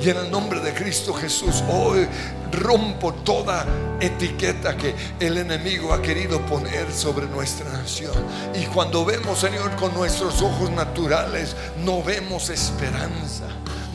Y 0.01 0.11
en 0.11 0.18
el 0.18 0.30
nombre 0.30 0.61
de 0.61 0.74
Cristo 0.74 1.14
Jesús, 1.14 1.62
hoy 1.68 2.07
rompo 2.53 3.14
toda 3.14 3.64
etiqueta 3.99 4.76
que 4.76 4.94
el 5.18 5.38
enemigo 5.38 5.92
ha 5.92 6.03
querido 6.03 6.40
poner 6.47 6.92
sobre 6.92 7.26
nuestra 7.26 7.70
nación. 7.72 8.12
Y 8.55 8.66
cuando 8.66 9.05
vemos, 9.05 9.38
Señor, 9.38 9.74
con 9.76 9.94
nuestros 9.94 10.42
ojos 10.42 10.70
naturales, 10.70 11.57
no 11.84 12.03
vemos 12.03 12.51
esperanza, 12.51 13.47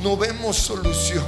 no 0.01 0.17
vemos 0.17 0.57
solución. 0.57 1.23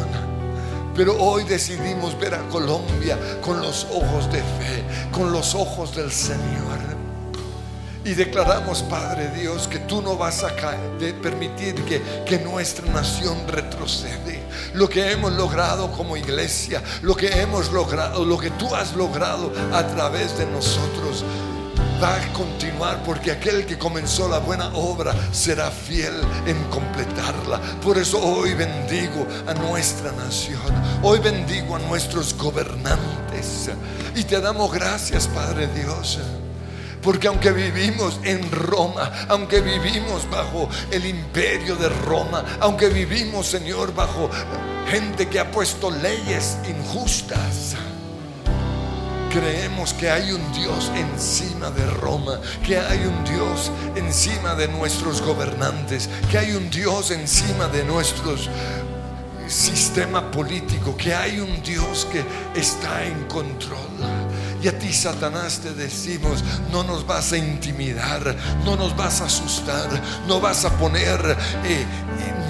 Pero 0.95 1.17
hoy 1.17 1.43
decidimos 1.43 2.17
ver 2.19 2.35
a 2.35 2.47
Colombia 2.49 3.17
con 3.41 3.61
los 3.61 3.85
ojos 3.91 4.31
de 4.31 4.39
fe, 4.39 4.83
con 5.11 5.31
los 5.31 5.55
ojos 5.55 5.95
del 5.95 6.11
Señor. 6.11 6.92
Y 8.05 8.15
declaramos, 8.15 8.83
Padre 8.83 9.29
Dios, 9.29 9.67
que 9.67 9.79
tú 9.79 10.01
no 10.01 10.17
vas 10.17 10.43
a 10.43 10.53
permitir 11.21 11.75
que, 11.85 12.01
que 12.25 12.37
nuestra 12.39 12.85
nación 12.91 13.47
retrocede. 13.47 14.43
Lo 14.73 14.89
que 14.89 15.11
hemos 15.11 15.31
logrado 15.33 15.89
como 15.91 16.17
iglesia, 16.17 16.81
lo 17.01 17.15
que 17.15 17.27
hemos 17.41 17.71
logrado, 17.71 18.25
lo 18.25 18.37
que 18.37 18.49
tú 18.51 18.73
has 18.75 18.93
logrado 18.93 19.53
a 19.71 19.87
través 19.87 20.37
de 20.37 20.45
nosotros, 20.47 21.23
va 22.03 22.15
a 22.15 22.33
continuar 22.33 23.01
porque 23.03 23.31
aquel 23.31 23.65
que 23.65 23.77
comenzó 23.77 24.27
la 24.27 24.39
buena 24.39 24.67
obra 24.73 25.15
será 25.31 25.71
fiel 25.71 26.13
en 26.45 26.61
completarla. 26.65 27.61
Por 27.81 27.97
eso 27.97 28.19
hoy 28.19 28.53
bendigo 28.53 29.25
a 29.47 29.53
nuestra 29.53 30.11
nación, 30.11 30.59
hoy 31.01 31.19
bendigo 31.19 31.77
a 31.77 31.79
nuestros 31.79 32.37
gobernantes 32.37 33.69
y 34.13 34.23
te 34.25 34.41
damos 34.41 34.73
gracias, 34.73 35.29
Padre 35.29 35.67
Dios. 35.67 36.19
Porque 37.03 37.27
aunque 37.27 37.51
vivimos 37.51 38.19
en 38.23 38.49
Roma, 38.51 39.11
aunque 39.27 39.59
vivimos 39.61 40.29
bajo 40.29 40.69
el 40.89 41.05
imperio 41.05 41.75
de 41.75 41.89
Roma, 41.89 42.43
aunque 42.61 42.87
vivimos, 42.87 43.47
Señor, 43.47 43.93
bajo 43.93 44.29
gente 44.89 45.27
que 45.27 45.39
ha 45.39 45.51
puesto 45.51 45.91
leyes 45.91 46.57
injustas, 46.67 47.75
creemos 49.31 49.93
que 49.93 50.09
hay 50.09 50.31
un 50.31 50.53
Dios 50.53 50.91
encima 50.95 51.71
de 51.71 51.85
Roma, 51.87 52.39
que 52.65 52.77
hay 52.77 52.99
un 52.99 53.23
Dios 53.25 53.71
encima 53.95 54.55
de 54.55 54.67
nuestros 54.67 55.21
gobernantes, 55.21 56.09
que 56.31 56.37
hay 56.37 56.51
un 56.53 56.69
Dios 56.69 57.11
encima 57.11 57.67
de 57.67 57.83
nuestros 57.83 58.49
sistema 59.47 60.31
político, 60.31 60.95
que 60.95 61.13
hay 61.13 61.39
un 61.39 61.61
Dios 61.61 62.07
que 62.11 62.23
está 62.59 63.03
en 63.03 63.25
control. 63.25 64.22
Y 64.63 64.67
a 64.69 64.79
ti, 64.79 64.93
Satanás, 64.93 65.59
te 65.61 65.73
decimos, 65.73 66.41
no 66.71 66.85
nos 66.85 67.05
vas 67.05 67.33
a 67.33 67.37
intimidar, 67.37 68.33
no 68.63 68.77
nos 68.77 68.95
vas 68.95 69.19
a 69.19 69.25
asustar, 69.25 69.89
no 70.25 70.39
vas 70.39 70.63
a 70.63 70.69
poner 70.77 71.19
eh, 71.65 71.81
eh, 71.81 71.85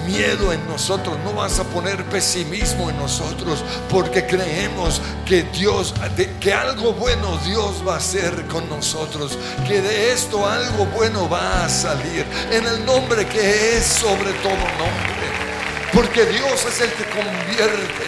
miedo 0.06 0.52
en 0.52 0.64
nosotros, 0.68 1.18
no 1.24 1.32
vas 1.32 1.58
a 1.58 1.64
poner 1.64 2.04
pesimismo 2.04 2.88
en 2.88 2.98
nosotros, 2.98 3.64
porque 3.90 4.24
creemos 4.26 5.00
que 5.26 5.42
Dios, 5.42 5.92
que 6.40 6.54
algo 6.54 6.92
bueno 6.92 7.36
Dios 7.38 7.82
va 7.84 7.94
a 7.94 7.98
hacer 7.98 8.46
con 8.46 8.68
nosotros, 8.68 9.36
que 9.66 9.82
de 9.82 10.12
esto 10.12 10.48
algo 10.48 10.86
bueno 10.86 11.28
va 11.28 11.64
a 11.64 11.68
salir, 11.68 12.24
en 12.52 12.64
el 12.64 12.86
nombre 12.86 13.26
que 13.26 13.76
es 13.76 13.84
sobre 13.84 14.32
todo 14.34 14.52
nombre. 14.52 15.24
Porque 15.92 16.26
Dios 16.26 16.64
es 16.64 16.80
el 16.80 16.92
que 16.92 17.04
convierte 17.06 18.06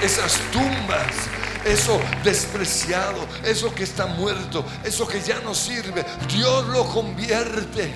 esas 0.00 0.38
tumbas, 0.52 1.41
eso 1.64 2.00
despreciado, 2.24 3.26
eso 3.44 3.74
que 3.74 3.84
está 3.84 4.06
muerto, 4.06 4.64
eso 4.84 5.06
que 5.06 5.20
ya 5.20 5.40
no 5.40 5.54
sirve. 5.54 6.04
Dios 6.28 6.66
lo 6.68 6.84
convierte 6.86 7.92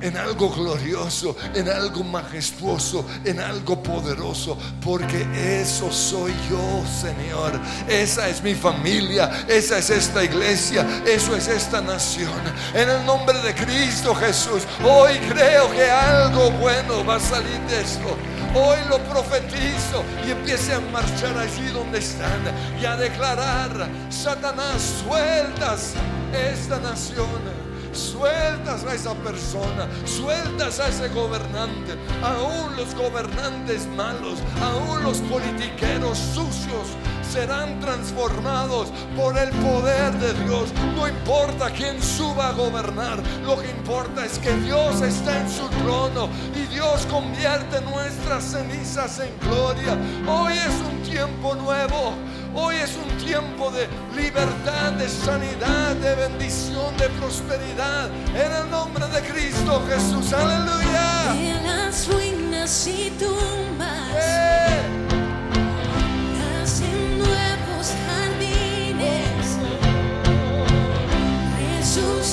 en 0.00 0.16
algo 0.16 0.50
glorioso, 0.50 1.36
en 1.54 1.68
algo 1.68 2.04
majestuoso, 2.04 3.06
en 3.24 3.40
algo 3.40 3.82
poderoso, 3.82 4.56
porque 4.82 5.26
eso 5.60 5.90
soy 5.90 6.32
yo, 6.50 6.84
Señor. 7.00 7.58
Esa 7.88 8.28
es 8.28 8.42
mi 8.42 8.54
familia, 8.54 9.46
esa 9.48 9.78
es 9.78 9.90
esta 9.90 10.22
iglesia, 10.22 10.86
eso 11.06 11.34
es 11.34 11.48
esta 11.48 11.80
nación. 11.80 12.32
En 12.74 12.88
el 12.88 13.04
nombre 13.06 13.38
de 13.40 13.54
Cristo 13.54 14.14
Jesús, 14.14 14.62
hoy 14.84 15.18
creo 15.30 15.70
que 15.72 15.90
algo 15.90 16.50
bueno 16.52 17.04
va 17.04 17.16
a 17.16 17.20
salir 17.20 17.60
de 17.68 17.80
esto. 17.80 18.16
Hoy 18.58 18.78
lo 18.88 18.98
profetizo 19.00 20.02
y 20.26 20.30
empiece 20.30 20.72
a 20.72 20.80
marchar 20.80 21.36
allí 21.36 21.66
donde 21.68 21.98
están 21.98 22.40
y 22.80 22.86
a 22.86 22.96
declarar, 22.96 23.86
Satanás, 24.08 25.02
sueltas 25.04 25.92
esta 26.32 26.80
nación 26.80 27.66
sueltas 27.96 28.84
a 28.84 28.94
esa 28.94 29.14
persona, 29.14 29.88
sueltas 30.04 30.80
a 30.80 30.88
ese 30.88 31.08
gobernante, 31.08 31.96
aún 32.22 32.76
los 32.76 32.94
gobernantes 32.94 33.86
malos, 33.88 34.38
aún 34.60 35.02
los 35.02 35.18
politiqueros 35.18 36.18
sucios, 36.18 36.88
serán 37.32 37.80
transformados 37.80 38.88
por 39.16 39.36
el 39.38 39.50
poder 39.50 40.12
de 40.14 40.32
Dios. 40.44 40.72
No 40.94 41.08
importa 41.08 41.70
quién 41.70 42.02
suba 42.02 42.48
a 42.48 42.52
gobernar, 42.52 43.18
lo 43.44 43.58
que 43.58 43.70
importa 43.70 44.24
es 44.24 44.38
que 44.38 44.52
Dios 44.58 45.00
está 45.02 45.40
en 45.40 45.50
su 45.50 45.68
trono 45.68 46.28
y 46.54 46.66
Dios 46.72 47.06
convierte 47.10 47.80
nuestras 47.82 48.44
cenizas 48.44 49.20
en 49.20 49.30
gloria. 49.48 49.96
Hoy 50.26 50.54
es 50.54 50.74
un 50.88 51.02
tiempo 51.02 51.54
nuevo. 51.54 52.14
Hoy 52.58 52.76
es 52.76 52.96
un 52.96 53.18
tiempo 53.18 53.70
de 53.70 53.86
libertad, 54.16 54.92
de 54.92 55.08
sanidad, 55.10 55.94
de 55.96 56.14
bendición, 56.14 56.96
de 56.96 57.06
prosperidad. 57.10 58.08
En 58.34 58.50
el 58.50 58.70
nombre 58.70 59.06
de 59.08 59.20
Cristo 59.20 59.82
Jesús. 59.86 60.32
Aleluya. 60.32 61.34
De 61.34 61.62
las 61.62 62.08
ruinas 62.08 62.86
y 62.86 63.10
tumbas. 63.18 64.14
¡Eh! 64.14 65.05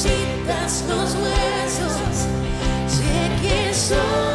resucitas 0.04 0.84
los 0.88 1.16
huesos, 1.16 2.28
sé 2.88 3.42
que 3.42 3.74
soy. 3.74 4.33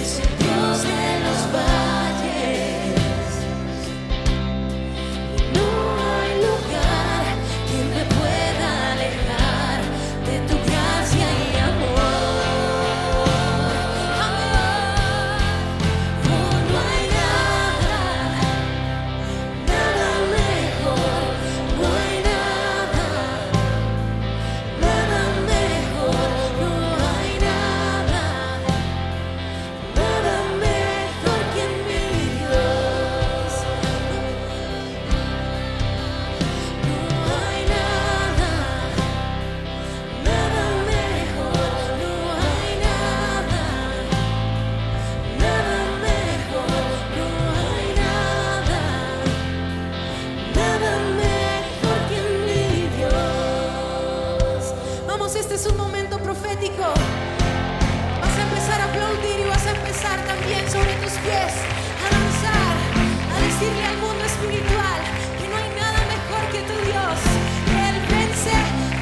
Es 0.00 0.20
el 0.20 0.38
Dios 0.38 0.82
de 0.82 1.20
los 1.24 1.52
decirle 63.60 63.84
al 63.84 63.98
mundo 63.98 64.24
espiritual 64.24 65.00
que 65.38 65.48
no 65.48 65.56
hay 65.56 65.68
nada 65.76 65.98
mejor 66.08 66.42
que 66.50 66.60
tu 66.60 66.76
Dios, 66.88 67.18
que 67.66 67.88
Él 67.90 68.00
vence 68.08 68.52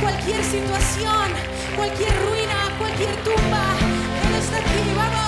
cualquier 0.01 0.43
situación, 0.43 1.29
cualquier 1.77 2.13
ruina, 2.27 2.77
cualquier 2.79 3.15
tumba. 3.23 3.65
Él 4.27 4.35
está 4.35 4.57
aquí, 4.57 4.93
vamos. 4.97 5.28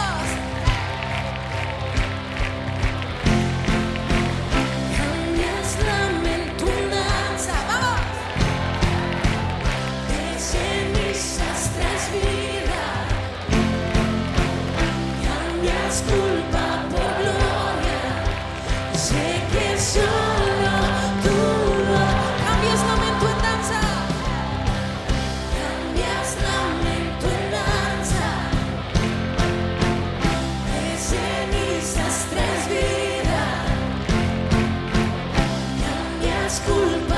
las 36.51 36.61
culpas. 36.63 37.10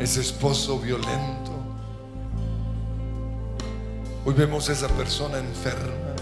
Ese 0.00 0.22
esposo 0.22 0.78
violento. 0.78 1.52
Hoy 4.24 4.34
vemos 4.34 4.68
esa 4.70 4.88
persona 4.88 5.38
enferma. 5.38 6.14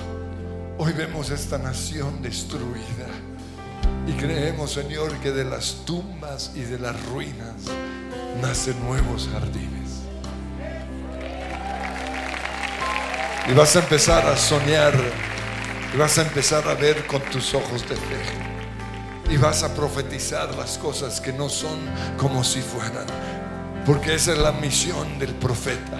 Hoy 0.78 0.92
vemos 0.92 1.30
esta 1.30 1.58
nación 1.58 2.20
destruida. 2.20 3.06
Y 4.06 4.12
creemos, 4.12 4.72
Señor, 4.72 5.12
que 5.18 5.30
de 5.30 5.44
las 5.44 5.84
tumbas 5.84 6.52
y 6.54 6.62
de 6.62 6.78
las 6.78 7.04
ruinas 7.06 7.54
nacen 8.42 8.78
nuevos 8.84 9.28
jardines. 9.32 10.00
Y 13.48 13.54
vas 13.54 13.76
a 13.76 13.78
empezar 13.80 14.26
a 14.26 14.36
soñar 14.36 14.94
y 15.94 15.96
vas 15.96 16.18
a 16.18 16.22
empezar 16.22 16.66
a 16.68 16.74
ver 16.74 17.06
con 17.06 17.22
tus 17.30 17.54
ojos 17.54 17.88
de 17.88 17.94
fe. 17.94 19.30
Y 19.30 19.36
vas 19.36 19.62
a 19.62 19.72
profetizar 19.72 20.54
las 20.56 20.78
cosas 20.78 21.20
que 21.20 21.32
no 21.32 21.48
son 21.48 21.78
como 22.16 22.42
si 22.42 22.60
fueran. 22.60 23.47
Porque 23.88 24.14
esa 24.14 24.32
es 24.32 24.38
la 24.38 24.52
misión 24.52 25.18
del 25.18 25.34
profeta. 25.34 25.98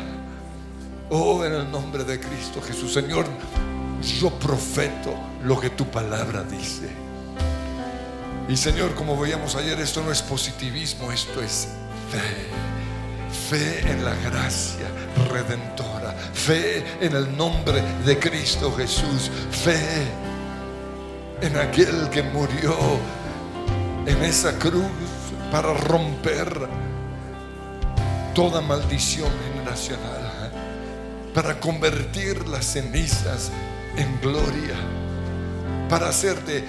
Oh, 1.09 1.43
en 1.43 1.55
el 1.55 1.71
nombre 1.71 2.05
de 2.05 2.21
Cristo 2.21 2.61
Jesús, 2.61 2.93
Señor, 2.93 3.25
yo 4.21 4.29
profeto 4.39 5.15
lo 5.43 5.59
que 5.59 5.71
tu 5.71 5.87
palabra 5.87 6.43
dice. 6.43 6.91
Y 8.47 8.59
Señor, 8.59 8.95
como 8.95 9.19
veíamos 9.19 9.57
ayer, 9.57 9.81
esto 9.81 10.03
no 10.03 10.13
es 10.13 10.21
positivismo, 10.21 11.11
esto 11.11 11.41
es 11.41 11.69
fe. 12.11 13.49
Fe 13.49 13.91
en 13.91 14.05
la 14.05 14.15
gracia 14.17 14.87
redentora. 15.33 16.13
Fe 16.35 16.85
en 17.01 17.17
el 17.17 17.35
nombre 17.39 17.81
de 18.05 18.19
Cristo 18.19 18.71
Jesús. 18.77 19.31
Fe 19.51 20.07
en 21.41 21.57
aquel 21.57 22.11
que 22.11 22.23
murió 22.23 22.77
en 24.05 24.23
esa 24.25 24.59
cruz 24.59 24.85
para 25.51 25.73
romper 25.73 26.69
toda 28.39 28.61
maldición 28.61 29.29
generacional. 29.49 30.53
Para 31.35 31.59
convertir 31.59 32.47
las 32.47 32.67
cenizas 32.67 33.51
en 33.97 34.21
gloria. 34.21 34.77
Para 35.89 36.09
hacer 36.09 36.41
de 36.45 36.63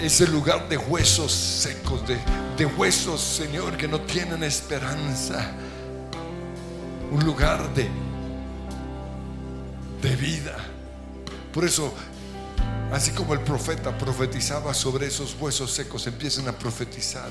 ese 0.00 0.26
lugar 0.26 0.70
de 0.70 0.78
huesos 0.78 1.30
secos, 1.30 2.08
de, 2.08 2.16
de 2.56 2.64
huesos, 2.64 3.20
Señor, 3.20 3.76
que 3.76 3.86
no 3.86 4.00
tienen 4.00 4.42
esperanza. 4.42 5.52
Un 7.10 7.22
lugar 7.26 7.74
de, 7.74 7.90
de 10.00 10.16
vida. 10.16 10.56
Por 11.52 11.66
eso, 11.66 11.92
así 12.90 13.10
como 13.10 13.34
el 13.34 13.40
profeta 13.40 13.98
profetizaba 13.98 14.72
sobre 14.72 15.08
esos 15.08 15.36
huesos 15.38 15.72
secos, 15.72 16.06
empiezan 16.06 16.48
a 16.48 16.52
profetizar 16.52 17.28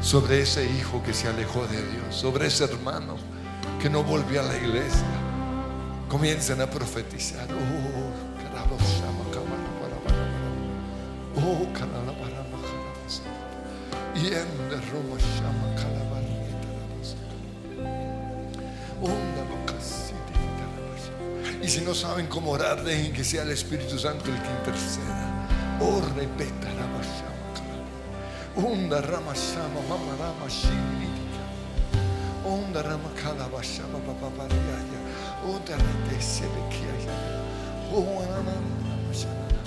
sobre 0.00 0.40
ese 0.42 0.64
hijo 0.64 1.02
que 1.02 1.12
se 1.12 1.28
alejó 1.28 1.66
de 1.66 1.76
Dios, 1.76 2.14
sobre 2.14 2.46
ese 2.46 2.64
hermano 2.64 3.16
que 3.80 3.90
no 3.90 4.02
volvió 4.02 4.40
a 4.40 4.44
la 4.44 4.56
iglesia. 4.56 5.06
Comienzan 6.08 6.60
a 6.60 6.66
profetizar. 6.68 7.46
Oh. 7.52 8.30
Y 14.14 14.26
en 14.26 14.68
de 14.68 14.76
Roma, 14.90 15.16
tarabasha. 15.76 17.16
Y 21.62 21.68
si 21.68 21.80
no 21.80 21.94
saben 21.94 22.26
cómo 22.26 22.50
orar, 22.50 22.84
dejen 22.84 23.12
que 23.12 23.24
sea 23.24 23.42
el 23.44 23.50
Espíritu 23.50 23.98
Santo 23.98 24.26
el 24.26 24.42
que 24.42 24.50
interceda. 24.50 25.48
Oh, 25.80 26.02
repeta, 26.14 26.66
calabara. 26.66 27.19
Onda, 28.56 29.00
rama, 29.00 29.32
shama, 29.34 29.80
mama, 29.88 30.12
rama, 30.18 30.48
shiridica. 30.48 31.44
Onda, 32.44 32.82
rama, 32.82 33.10
calabashama, 33.14 34.00
papapariaya. 34.06 35.00
Onda, 35.46 35.76
rete, 35.76 36.20
sebekiaya. 36.20 37.14
Oh, 37.94 38.22
anana, 38.22 38.54
ramashana. 38.82 39.60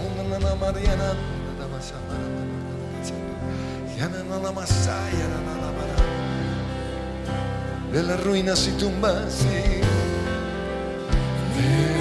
Onda, 0.00 0.22
nana, 0.30 0.56
mariana, 0.56 1.16
ramashama, 1.58 2.16
ramashama. 2.16 3.36
Yanana, 3.98 4.50
masaya, 4.54 5.26
nana, 5.28 5.54
nana, 5.60 5.96
de 7.92 8.02
las 8.02 8.24
ruinas 8.24 8.66
y 8.68 8.72
tumbas, 8.78 9.44
de 9.44 9.82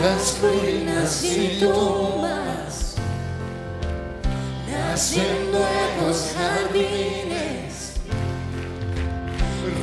las 0.01 0.39
ruinas 0.39 1.23
y 1.23 1.59
tumbas 1.59 2.28
nacen 4.99 5.49
nuevos 5.49 6.33
jardines, 6.35 7.93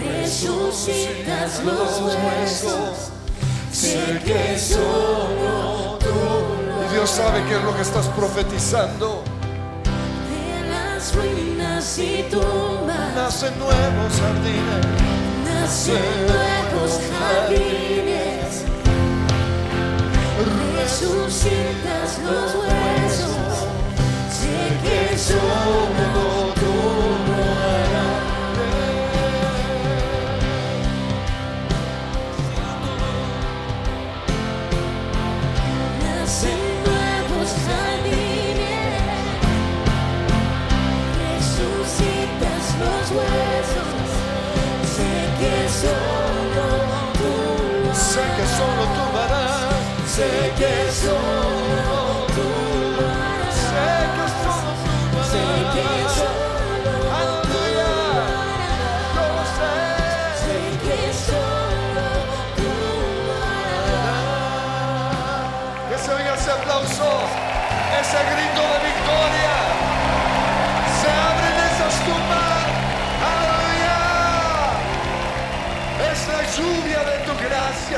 resucitas 0.04 1.64
los 1.64 2.02
huesos. 2.22 3.12
Sé 3.72 4.20
que 4.26 4.58
solo 4.58 5.98
tú 6.00 6.08
Y 6.84 6.92
Dios 6.92 7.08
sabe 7.08 7.42
qué 7.48 7.56
es 7.56 7.64
lo 7.64 7.74
que 7.74 7.80
estás 7.80 8.08
profetizando. 8.08 9.24
de 10.28 10.68
las 10.68 11.14
ruinas 11.14 11.98
y 11.98 12.22
tumbas 12.30 13.14
Nacen 13.14 13.58
nuevos 13.58 14.20
jardines, 14.20 14.86
nacen 15.46 16.26
nuevos 16.26 17.00
jardines, 17.18 18.64
resucitas 20.76 22.18
los 22.22 22.54
huesos. 22.54 23.45
Sé 25.16 25.32
que 25.32 25.38
solo 25.38 26.46
tú 26.60 26.72
lo 27.26 27.42
harás. 27.42 28.22
Nacen 36.02 36.60
nuevos 36.84 37.50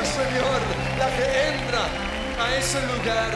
Señor, 0.05 0.61
la 0.97 1.15
que 1.15 1.47
entra 1.49 1.85
a 2.41 2.55
ese 2.55 2.79
lugar, 2.87 3.35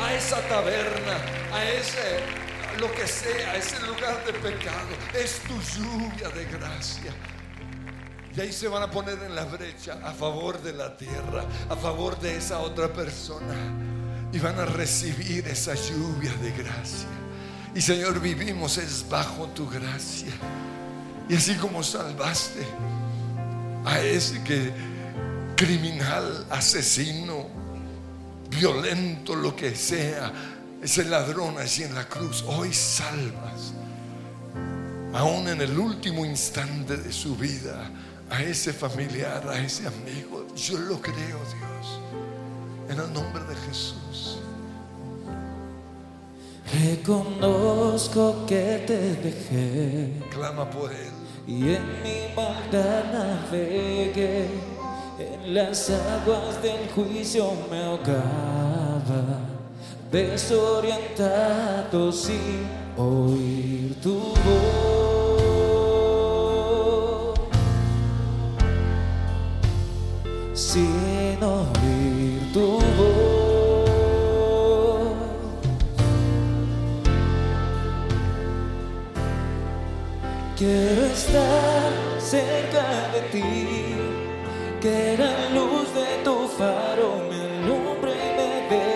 a 0.00 0.14
esa 0.14 0.40
taberna, 0.48 1.16
a 1.52 1.64
ese, 1.64 2.20
lo 2.78 2.92
que 2.92 3.06
sea, 3.06 3.56
ese 3.56 3.80
lugar 3.86 4.22
de 4.26 4.32
pecado. 4.34 4.88
Es 5.14 5.40
tu 5.40 5.54
lluvia 5.54 6.28
de 6.28 6.44
gracia 6.44 7.12
Y 8.36 8.40
ahí 8.40 8.52
se 8.52 8.68
van 8.68 8.82
a 8.82 8.90
poner 8.90 9.18
en 9.22 9.34
la 9.34 9.44
brecha 9.44 9.98
a 10.04 10.12
favor 10.12 10.60
de 10.60 10.74
la 10.74 10.94
tierra, 10.96 11.44
a 11.70 11.76
favor 11.76 12.18
de 12.20 12.36
esa 12.36 12.58
otra 12.58 12.92
persona. 12.92 13.54
Y 14.32 14.38
van 14.38 14.58
a 14.60 14.66
recibir 14.66 15.48
esa 15.48 15.74
lluvia 15.74 16.32
de 16.42 16.50
gracia. 16.50 17.08
Y 17.74 17.80
Señor, 17.80 18.20
vivimos 18.20 18.76
es 18.76 19.08
bajo 19.08 19.46
tu 19.48 19.66
gracia. 19.68 20.32
Y 21.28 21.36
así 21.36 21.54
como 21.54 21.82
salvaste 21.82 22.66
a 23.86 24.00
ese 24.00 24.42
que 24.42 24.95
criminal, 25.56 26.46
asesino, 26.50 27.46
violento, 28.50 29.34
lo 29.34 29.56
que 29.56 29.74
sea, 29.74 30.32
ese 30.82 31.04
ladrón 31.06 31.58
allí 31.58 31.82
en 31.82 31.94
la 31.94 32.06
cruz, 32.06 32.44
hoy 32.46 32.72
salvas, 32.72 33.72
aún 35.14 35.48
en 35.48 35.62
el 35.62 35.78
último 35.78 36.24
instante 36.26 36.98
de 36.98 37.10
su 37.10 37.34
vida, 37.36 37.90
a 38.28 38.42
ese 38.42 38.72
familiar, 38.72 39.48
a 39.48 39.58
ese 39.58 39.86
amigo. 39.86 40.46
Yo 40.54 40.78
lo 40.78 41.00
creo, 41.00 41.16
Dios, 41.16 42.00
en 42.90 43.00
el 43.00 43.12
nombre 43.12 43.42
de 43.44 43.54
Jesús. 43.66 44.38
Reconozco 46.72 48.44
que 48.44 48.84
te 48.86 49.14
dejé 49.14 50.12
Clama 50.30 50.68
por 50.68 50.92
Él. 50.92 51.12
y 51.46 51.74
en 51.74 52.02
mi 52.02 52.34
maldad 52.34 53.04
navegué. 53.12 54.75
En 55.18 55.54
las 55.54 55.88
aguas 55.88 56.62
del 56.62 56.90
juicio 56.94 57.50
me 57.70 57.82
ahogaba, 57.82 59.40
desorientado 60.12 62.12
sin 62.12 62.66
oír 62.98 63.98
tu 64.02 64.18
voz. 64.44 64.60
Sin 70.52 71.42
oír 71.42 72.52
tu 72.52 72.78
voz. 72.98 73.86
Quiero 80.58 81.06
estar 81.06 81.92
cerca 82.18 83.10
de 83.12 83.20
ti, 83.32 83.85
que 84.86 85.16
la 85.18 85.34
luz 85.50 85.86
de 85.94 86.08
tu 86.22 86.46
faro 86.46 87.08
me 87.28 87.38
alumbre 87.58 88.12
y 88.12 88.30
me 88.38 88.50
dé 88.70 88.86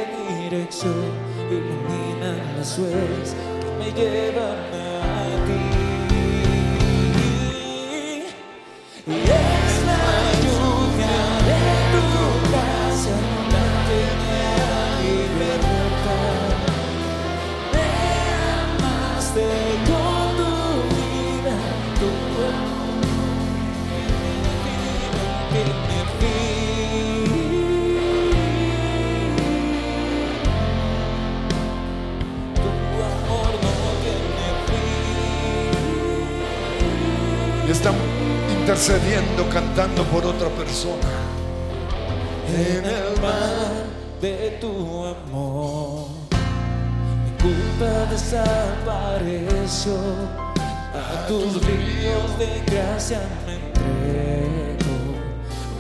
dirección, 0.45 1.05
ilumina 1.51 2.31
las 2.57 2.69
sueños 2.77 3.29
que 3.61 3.71
me 3.79 3.89
llevan 3.99 4.59
a 4.73 4.91
ti. 5.47 5.61
Intercediendo, 38.81 39.47
cantando 39.51 40.03
por 40.05 40.25
otra 40.25 40.49
persona. 40.49 41.07
En 42.49 42.83
el 42.83 43.21
mar 43.21 43.85
de 44.23 44.59
tu 44.59 45.05
amor, 45.05 46.07
mi 47.23 47.31
culpa 47.43 48.07
desapareció. 48.11 49.99
A 50.95 51.27
tus 51.27 51.61
ríos 51.65 52.39
de 52.39 52.63
gracia 52.67 53.21
me 53.47 53.55
entrego. 53.57 54.97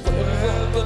Vuelvo 0.04 0.80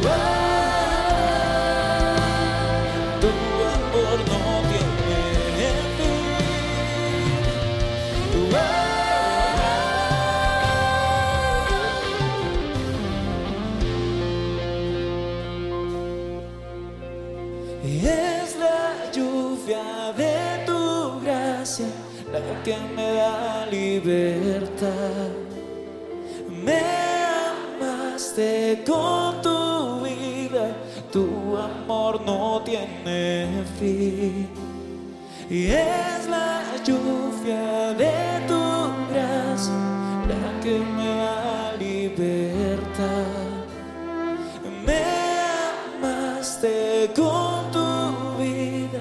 Tu 0.00 0.37
Y 33.80 35.68
es 35.68 36.26
la 36.28 36.62
lluvia 36.84 37.94
de 37.94 38.12
tu 38.48 38.60
gracia 39.12 39.72
la 40.26 40.60
que 40.60 40.80
me 40.80 41.08
da 41.16 41.74
libertad. 41.78 43.24
Me 44.84 45.04
amaste 45.96 47.10
con 47.14 47.70
tu 47.70 48.42
vida, 48.42 48.98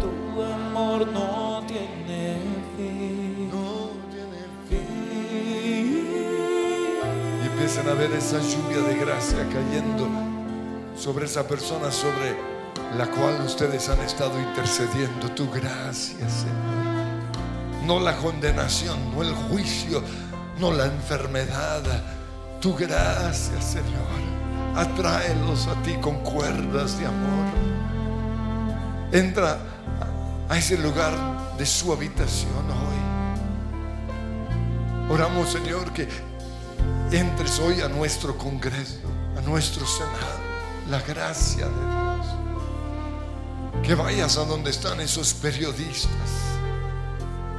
tu 0.00 0.42
amor 0.42 1.06
no 1.06 1.62
tiene 1.66 2.38
fin. 2.78 3.50
No 3.52 3.90
tiene 4.10 4.40
fin. 4.70 5.98
y 7.42 7.46
empiezan 7.46 7.88
a 7.90 7.92
ver 7.92 8.10
esa 8.12 8.38
lluvia 8.38 8.88
de 8.88 8.96
gracia 9.04 9.46
cayendo 9.52 10.08
sobre 10.96 11.26
esa 11.26 11.46
persona 11.46 11.92
sobre 11.92 12.53
la 12.96 13.06
cual 13.06 13.40
ustedes 13.44 13.88
han 13.88 14.00
estado 14.00 14.38
intercediendo. 14.40 15.30
Tu 15.30 15.50
gracia, 15.50 16.28
Señor. 16.28 16.84
No 17.86 18.00
la 18.00 18.16
condenación, 18.16 19.14
no 19.14 19.22
el 19.22 19.34
juicio, 19.34 20.02
no 20.58 20.72
la 20.72 20.86
enfermedad. 20.86 21.82
Tu 22.60 22.74
gracia, 22.74 23.60
Señor. 23.60 24.24
Atráelos 24.76 25.66
a 25.66 25.74
ti 25.82 25.94
con 26.00 26.16
cuerdas 26.20 26.98
de 26.98 27.06
amor. 27.06 27.52
Entra 29.12 29.58
a 30.48 30.58
ese 30.58 30.78
lugar 30.78 31.14
de 31.58 31.66
su 31.66 31.92
habitación 31.92 32.70
hoy. 32.70 33.04
Oramos, 35.12 35.52
Señor, 35.52 35.92
que 35.92 36.08
entres 37.12 37.58
hoy 37.60 37.80
a 37.82 37.88
nuestro 37.88 38.36
Congreso, 38.36 39.00
a 39.36 39.40
nuestro 39.42 39.86
Senado. 39.86 40.40
La 40.90 41.00
gracia 41.00 41.66
de 41.66 41.72
Dios. 41.72 42.03
Que 43.84 43.94
vayas 43.94 44.38
a 44.38 44.44
donde 44.44 44.70
están 44.70 44.98
esos 45.00 45.34
periodistas 45.34 46.10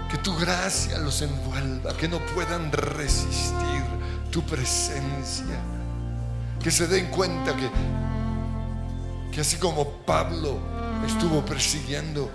Que 0.10 0.18
tu 0.18 0.36
gracia 0.36 0.98
los 0.98 1.22
envuelva, 1.22 1.96
que 1.96 2.08
no 2.08 2.20
puedan 2.34 2.72
resistir 2.72 3.84
tu 4.32 4.42
presencia. 4.42 5.60
Que 6.62 6.72
se 6.72 6.88
den 6.88 7.08
cuenta 7.08 7.56
que, 7.56 7.70
que 9.32 9.42
así 9.42 9.58
como 9.58 9.88
Pablo 10.06 10.58
estuvo 11.06 11.46
persiguiendo 11.46 12.32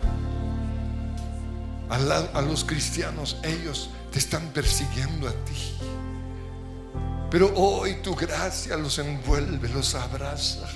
a, 1.89 1.97
a 2.39 2.43
los 2.43 2.65
cristianos, 2.65 3.39
ellos 3.43 3.91
te 4.13 4.21
están 4.21 4.47
persiguiendo 4.49 5.29
a 5.29 5.33
ti. 5.33 5.75
Pero 7.31 7.53
hoy 7.57 7.97
tu 8.03 8.15
gracia 8.15 8.77
los 8.77 8.99
envuelve, 8.99 9.69
los 9.69 9.95
abraza. 9.95 10.69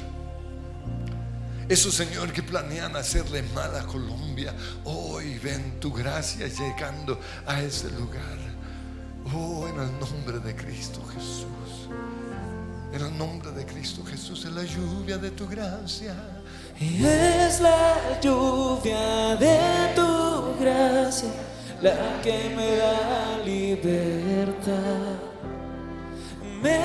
Esos, 1.68 1.94
Señor, 1.94 2.32
que 2.32 2.42
planean 2.42 2.94
hacerle 2.96 3.42
mal 3.54 3.74
a 3.74 3.86
Colombia, 3.86 4.54
hoy 4.84 5.38
ven 5.38 5.80
tu 5.80 5.92
gracia 5.92 6.46
llegando 6.46 7.18
a 7.46 7.62
ese 7.62 7.90
lugar. 7.92 8.38
Oh, 9.34 9.66
en 9.66 9.80
el 9.80 9.98
nombre 9.98 10.38
de 10.40 10.54
Cristo 10.54 11.00
Jesús. 11.14 11.88
En 12.92 13.00
el 13.00 13.16
nombre 13.16 13.50
de 13.52 13.64
Cristo 13.64 14.04
Jesús, 14.04 14.44
en 14.44 14.54
la 14.54 14.64
lluvia 14.64 15.16
de 15.18 15.30
tu 15.30 15.48
gracia. 15.48 16.14
Y 16.78 17.04
es 17.04 17.60
la 17.60 18.20
lluvia 18.20 19.36
de 19.36 19.92
tu 19.94 20.62
gracia 20.62 21.30
la 21.80 22.20
que 22.22 22.52
me 22.56 22.76
da 22.76 23.38
libertad. 23.44 25.18
Me 26.62 26.78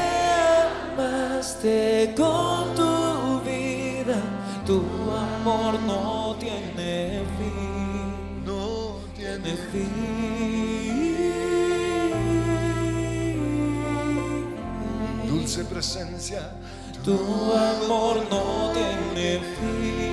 amaste 0.96 2.14
con 2.18 2.76
tu 2.76 2.99
tu 4.70 4.86
amor 5.12 5.80
no 5.80 6.36
tiene 6.40 7.24
fin, 7.40 8.46
No 8.46 8.98
tiene 9.16 9.56
fin. 9.72 9.90
dulce 15.28 15.66
presencia. 15.66 16.52
Tu 17.04 17.14
amor 17.14 18.24
no 18.30 18.72
tiene 18.74 19.40
fin. 19.56 20.10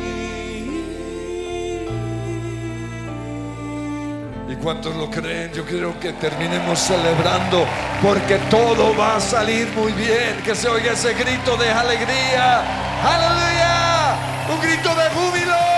Y 4.49 4.57
cuantos 4.57 4.97
lo 4.97 5.11
creen, 5.11 5.53
yo 5.53 5.67
quiero 5.67 6.01
que 6.01 6.15
terminemos 6.15 6.79
celebrando 6.79 7.67
porque 8.03 8.39
todo 8.51 8.97
va 8.97 9.17
a 9.17 9.21
salir 9.21 9.69
muy 9.77 9.93
bien. 9.93 10.41
Que 10.43 10.55
se 10.55 10.67
oiga 10.67 10.93
ese 10.93 11.13
grito 11.13 11.59
de 11.59 11.71
alegría. 11.71 12.63
Aleluya. 13.05 13.86
Un 14.49 14.61
grito 14.61 14.95
de 14.95 15.11
júbilo. 15.11 15.76